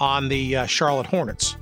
[0.00, 1.56] on the uh, Charlotte Hornets,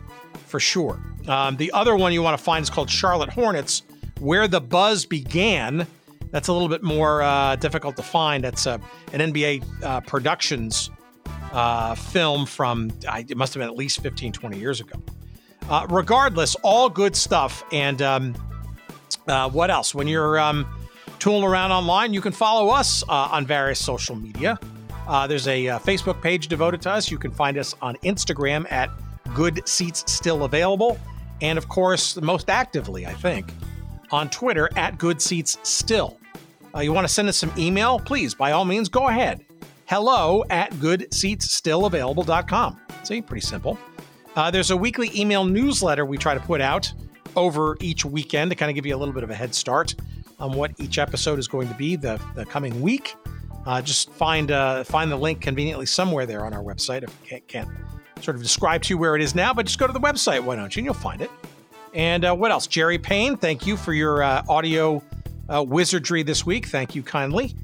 [0.46, 1.00] for sure.
[1.28, 3.82] Um, the other one you want to find is called Charlotte Hornets,
[4.20, 5.86] Where the Buzz Began.
[6.30, 8.42] That's a little bit more uh, difficult to find.
[8.42, 8.78] That's uh,
[9.12, 10.90] an NBA uh, Productions
[11.52, 15.00] uh, film from, it must have been at least 15, 20 years ago.
[15.88, 17.64] regardless, all good stuff.
[17.72, 18.34] And um,
[19.28, 19.94] uh, what else?
[19.94, 20.66] When you're um,
[21.18, 24.58] tooling around online, you can follow us uh, on various social media.
[25.06, 27.10] Uh, there's a uh, Facebook page devoted to us.
[27.10, 28.90] You can find us on Instagram at
[29.34, 30.98] Good Seats Still Available.
[31.40, 33.52] And of course, most actively, I think,
[34.10, 36.18] on Twitter at Good Seats Still.
[36.74, 37.98] Uh, you want to send us some email?
[37.98, 39.44] Please, by all means, go ahead.
[39.92, 42.80] Hello at goodseatsstillavailable.com.
[43.02, 43.78] See, pretty simple.
[44.34, 46.90] Uh, there's a weekly email newsletter we try to put out
[47.36, 49.94] over each weekend to kind of give you a little bit of a head start
[50.40, 53.16] on what each episode is going to be the, the coming week.
[53.66, 57.02] Uh, just find uh, find the link conveniently somewhere there on our website.
[57.02, 57.68] If you can't,
[58.22, 60.42] sort of describe to you where it is now, but just go to the website,
[60.42, 60.80] why don't you?
[60.80, 61.30] And you'll find it.
[61.92, 62.66] And uh, what else?
[62.66, 65.02] Jerry Payne, thank you for your uh, audio
[65.50, 66.68] uh, wizardry this week.
[66.68, 67.54] Thank you kindly.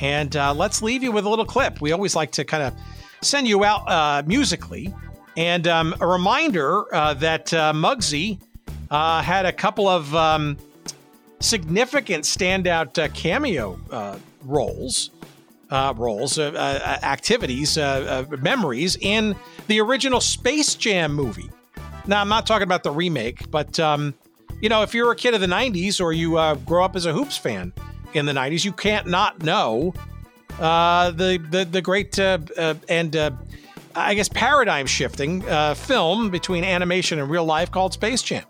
[0.00, 1.80] And uh, let's leave you with a little clip.
[1.80, 2.74] We always like to kind of
[3.22, 4.92] send you out musically.
[5.36, 8.38] And um, a reminder that Muggsy
[8.90, 10.56] uh, had a couple of um,
[11.40, 15.10] significant standout uh, cameo uh, roles,
[15.70, 17.76] uh, roles, uh, uh, activities,
[18.40, 19.34] memories in
[19.66, 21.50] the original Space Jam movie.
[22.06, 24.14] Now, I'm not talking about the remake, but um,
[24.60, 26.32] you know, if you're a kid of the '90s or you
[26.64, 27.72] grow up as a hoops fan
[28.16, 29.94] in the '90s, you can't not know
[30.58, 33.16] the the the great and
[33.96, 35.42] I guess paradigm shifting
[35.74, 38.44] film between animation and real life called Space Jam.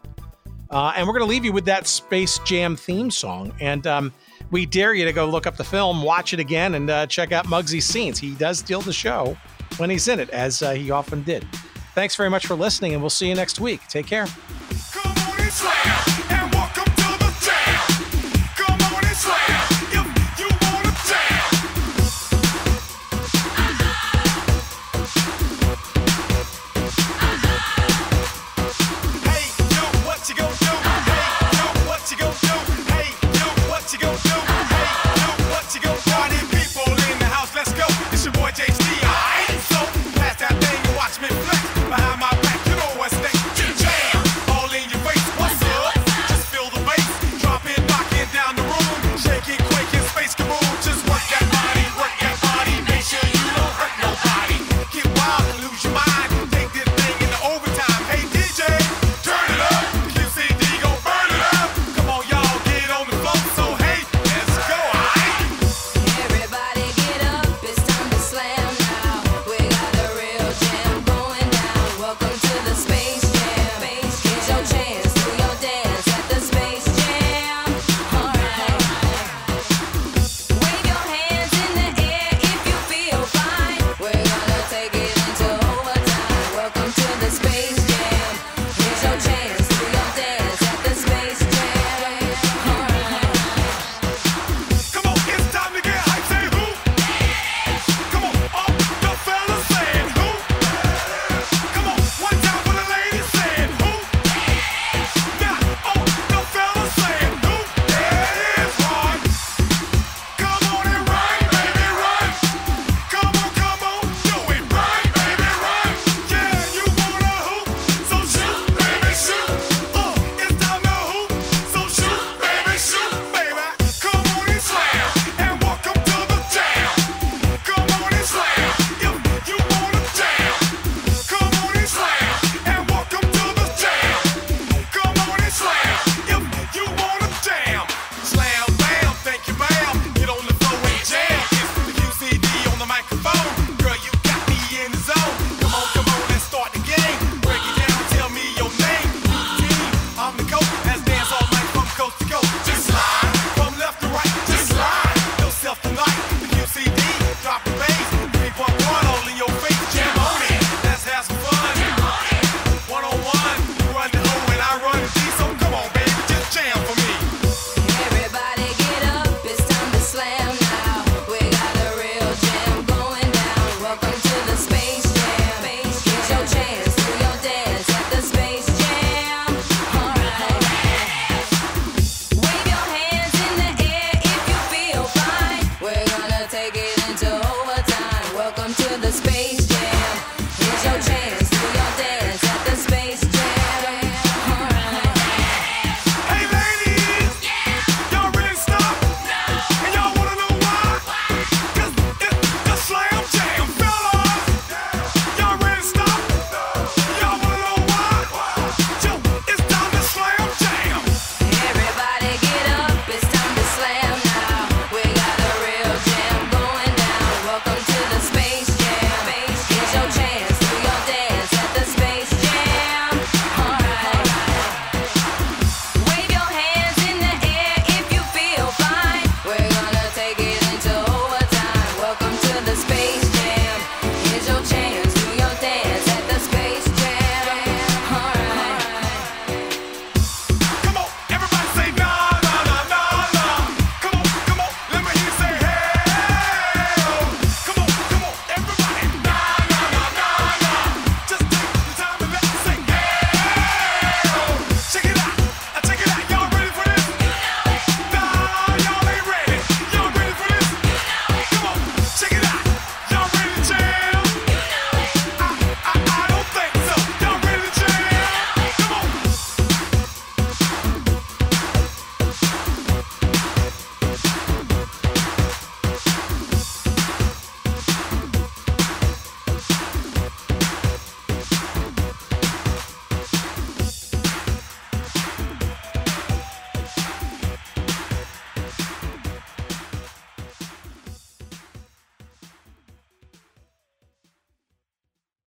[0.75, 3.53] Uh, and we're going to leave you with that Space Jam theme song.
[3.61, 4.13] And um,
[4.51, 7.31] we dare you to go look up the film, watch it again, and uh, check
[7.31, 8.19] out Muggsy's scenes.
[8.19, 9.37] He does steal the show
[9.77, 11.45] when he's in it, as uh, he often did.
[11.95, 13.87] Thanks very much for listening, and we'll see you next week.
[13.89, 14.27] Take care.